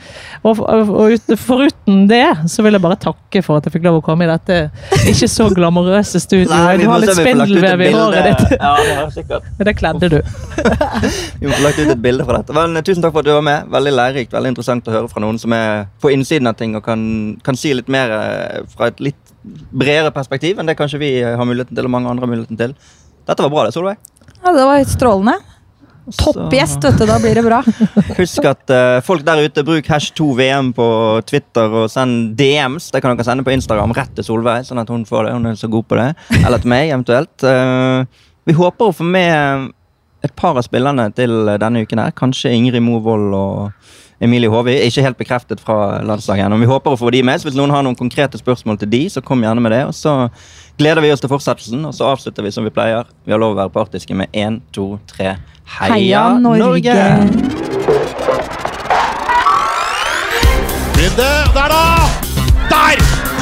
[0.43, 3.87] Og, og, og ut, foruten det, så vil jeg bare takke for at jeg fikk
[3.87, 4.59] lov å komme i dette
[5.09, 6.80] ikke så glamorøse studioet.
[6.80, 8.57] Du har litt spindelvev i håret ditt.
[8.59, 9.49] Ja, det har sikkert.
[9.59, 10.18] Men det kledde du.
[11.41, 12.57] Vi må få lagt ut et bilde fra dette.
[12.57, 13.70] Men, tusen takk for at du var med.
[13.76, 14.34] Veldig lærerikt.
[14.37, 17.01] Veldig interessant å høre fra noen som er på innsiden av ting og kan,
[17.47, 21.37] kan si litt mer eh, fra et litt bredere perspektiv enn det kanskje vi eh,
[21.39, 22.74] har muligheten til, og mange andre har muligheten til.
[23.26, 23.99] Dette var bra, det, Solveig.
[24.43, 25.56] Ja, det var helt strålende.
[26.15, 27.07] Topp gjest, vet du.
[27.09, 27.63] Da blir det bra.
[28.21, 30.89] Husk at uh, folk der ute, bruk hash 2VM på
[31.27, 32.93] Twitter og send DMs.
[32.95, 35.35] Det kan dere sende på Instagram rett til Solveig, sånn at hun får det.
[35.35, 36.13] Hun er så god på det.
[36.45, 37.35] Eller til meg, eventuelt.
[37.43, 38.07] Uh,
[38.47, 39.73] vi håper å få med
[40.27, 42.15] et par av spillerne til denne uken her.
[42.17, 43.86] Kanskje Ingrid Movold og
[44.21, 44.73] Emilie Håvi.
[44.87, 46.57] Ikke helt bekreftet fra landslaget ennå.
[46.62, 47.41] Vi håper å få de med.
[47.41, 49.83] så Hvis noen har noen konkrete spørsmål til de, så kom gjerne med det.
[49.91, 50.12] Og så
[50.81, 53.05] gleder vi oss til fortsettelsen, og så avslutter vi som vi pleier.
[53.27, 55.31] Vi har lov å være partiske med én, to, tre.
[55.77, 56.97] Heia, Heia Norge!
[60.97, 61.85] Brynde, der da!
[62.73, 62.97] Der!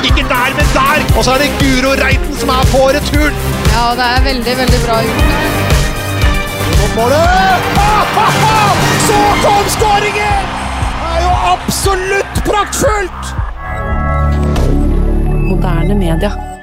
[0.04, 0.98] Ikke der, men der!
[1.16, 3.36] Og så er det Guro Reiten som er på returen.
[3.74, 5.24] Ja, det er veldig, veldig bra gjort.
[6.74, 7.04] Så kom
[7.76, 7.94] Ah!
[11.44, 13.34] absolutt praktfullt!
[15.48, 16.53] Moderne media.